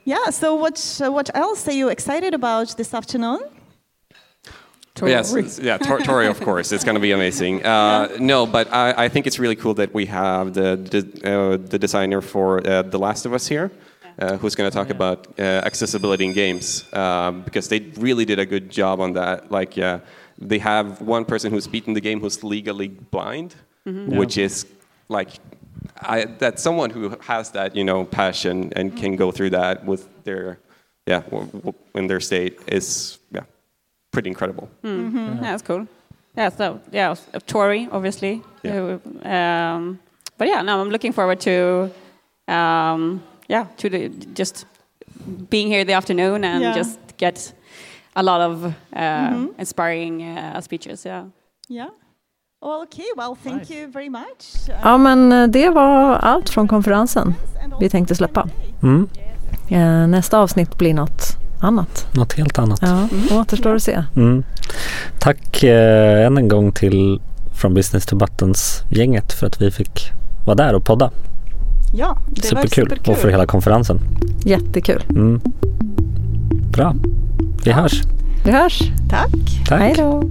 Yeah. 0.05 0.31
So 0.31 0.55
what 0.55 1.01
uh, 1.05 1.13
what 1.13 1.31
else 1.35 1.69
are 1.69 1.73
you 1.75 1.89
excited 1.89 2.35
about 2.35 2.77
this 2.77 2.95
afternoon? 2.95 3.41
Yes, 5.03 5.59
yeah, 5.63 5.79
Tor- 5.79 6.01
Torrey, 6.01 6.27
of 6.27 6.41
course, 6.41 6.73
it's 6.73 6.85
going 6.85 6.97
to 6.97 7.01
be 7.01 7.13
amazing. 7.13 7.63
Uh, 7.71 8.09
no, 8.19 8.45
but 8.47 8.67
I, 8.73 9.05
I 9.05 9.09
think 9.09 9.27
it's 9.27 9.39
really 9.39 9.57
cool 9.57 9.75
that 9.75 9.95
we 9.95 10.07
have 10.07 10.53
the 10.53 10.77
the, 10.77 11.01
uh, 11.25 11.57
the 11.71 11.79
designer 11.79 12.21
for 12.21 12.59
uh, 12.67 12.83
The 12.83 12.99
Last 12.99 13.25
of 13.27 13.33
Us 13.33 13.47
here, 13.49 13.71
uh, 14.19 14.37
who's 14.39 14.55
going 14.55 14.71
to 14.71 14.75
talk 14.77 14.91
about 14.91 15.27
uh, 15.39 15.43
accessibility 15.65 16.25
in 16.27 16.33
games, 16.35 16.85
um, 16.93 17.43
because 17.43 17.69
they 17.69 17.81
really 17.97 18.25
did 18.27 18.39
a 18.39 18.45
good 18.47 18.69
job 18.71 19.01
on 19.01 19.13
that. 19.15 19.51
Like, 19.51 19.77
yeah, 19.77 20.01
they 20.39 20.59
have 20.59 21.01
one 21.01 21.25
person 21.25 21.51
who's 21.53 21.67
beaten 21.69 21.95
the 21.95 22.01
game 22.01 22.21
who's 22.21 22.43
legally 22.43 22.89
blind, 22.89 23.55
which 24.19 24.37
is 24.37 24.67
like 25.09 25.31
I, 26.03 26.25
that's 26.39 26.63
someone 26.63 26.91
who 26.91 27.17
has 27.21 27.51
that 27.53 27.75
you 27.77 27.85
know 27.85 28.05
passion 28.05 28.73
and 28.77 28.97
can 28.97 29.17
go 29.17 29.31
through 29.33 29.51
that 29.51 29.85
with 29.85 30.09
their 30.25 30.59
yeah 31.07 31.21
w- 31.31 31.47
w- 31.47 31.75
in 31.95 32.07
their 32.07 32.21
state 32.21 32.59
is 32.67 33.19
yeah 33.33 33.45
pretty 34.13 34.29
incredible. 34.29 34.69
Yeah, 34.83 35.39
that's 35.41 35.63
cool. 35.63 35.87
Yeah, 36.37 36.49
so 36.51 36.81
yeah, 36.93 37.15
Torrey, 37.47 37.89
obviously. 37.93 38.43
Yeah. 38.63 38.99
Um, 39.25 39.99
but 40.39 40.49
yeah, 40.49 40.63
no, 40.63 40.81
I'm 40.81 40.91
looking 40.91 41.13
forward 41.13 41.41
to, 41.41 41.91
um, 42.49 43.23
yeah, 43.49 43.67
to 43.79 43.89
the 43.91 44.09
just 44.35 44.65
being 45.51 45.69
here 45.69 45.85
the 45.85 45.93
afternoon 45.95 46.45
and 46.45 46.63
Yeah. 46.63 46.75
just 46.75 46.99
get 47.19 47.53
a 48.17 48.23
lot 48.23 48.41
of 48.41 48.75
uh, 48.95 49.47
inspiring 49.59 50.23
uh, 50.23 50.61
speeches. 50.61 51.05
Yeah. 51.05 51.25
Yeah. 51.69 51.89
Well, 52.63 52.83
okay, 52.83 53.05
well, 53.17 53.37
thank 53.45 53.71
you 53.71 53.91
very 53.93 54.09
much. 54.11 54.69
Ja, 54.83 54.99
men 54.99 55.33
eh, 55.33 55.47
det 55.47 55.69
var 55.71 56.15
allt 56.17 56.49
från 56.51 56.69
konferensen 56.69 57.35
vi 57.81 57.89
tänkte 57.91 58.15
släppa. 58.15 58.49
Mm. 58.83 59.09
Eh, 59.69 60.09
Nästa 60.09 60.39
avsnitt 60.39 60.79
blir 60.79 60.95
något 60.95 61.23
annat. 61.61 62.07
Något 62.15 62.33
helt 62.33 62.59
annat. 62.59 62.79
Ja, 62.83 63.09
återstår 63.41 63.75
att 63.75 63.83
se. 63.83 64.05
Mm. 64.17 64.45
Tack 65.19 65.63
eh, 65.63 66.27
än 66.27 66.39
en 66.39 66.49
gång 66.49 66.73
till 66.73 67.21
From 67.55 67.75
Business 67.75 68.07
to 68.07 68.17
Buttons-gänget 68.17 69.33
för 69.33 69.47
att 69.47 69.61
vi 69.63 69.71
fick 69.71 70.11
vara 70.47 70.57
där 70.57 70.75
och 70.75 70.85
podda. 70.85 71.11
Ja, 71.95 72.19
det 72.29 72.43
Superkul. 72.43 72.85
var 72.85 72.89
superkul. 72.89 73.13
Och 73.15 73.19
för 73.21 73.29
hela 73.29 73.47
konferensen. 73.47 74.01
Jättekul. 74.45 75.03
Mm. 75.09 75.41
Bra. 76.73 76.95
Vi 77.65 77.73
hörs. 77.73 78.03
Vi 78.45 78.51
hörs. 78.53 78.83
Tack. 79.11 79.31
Tack. 79.69 79.81
Hej 79.81 79.95
då. 79.97 80.23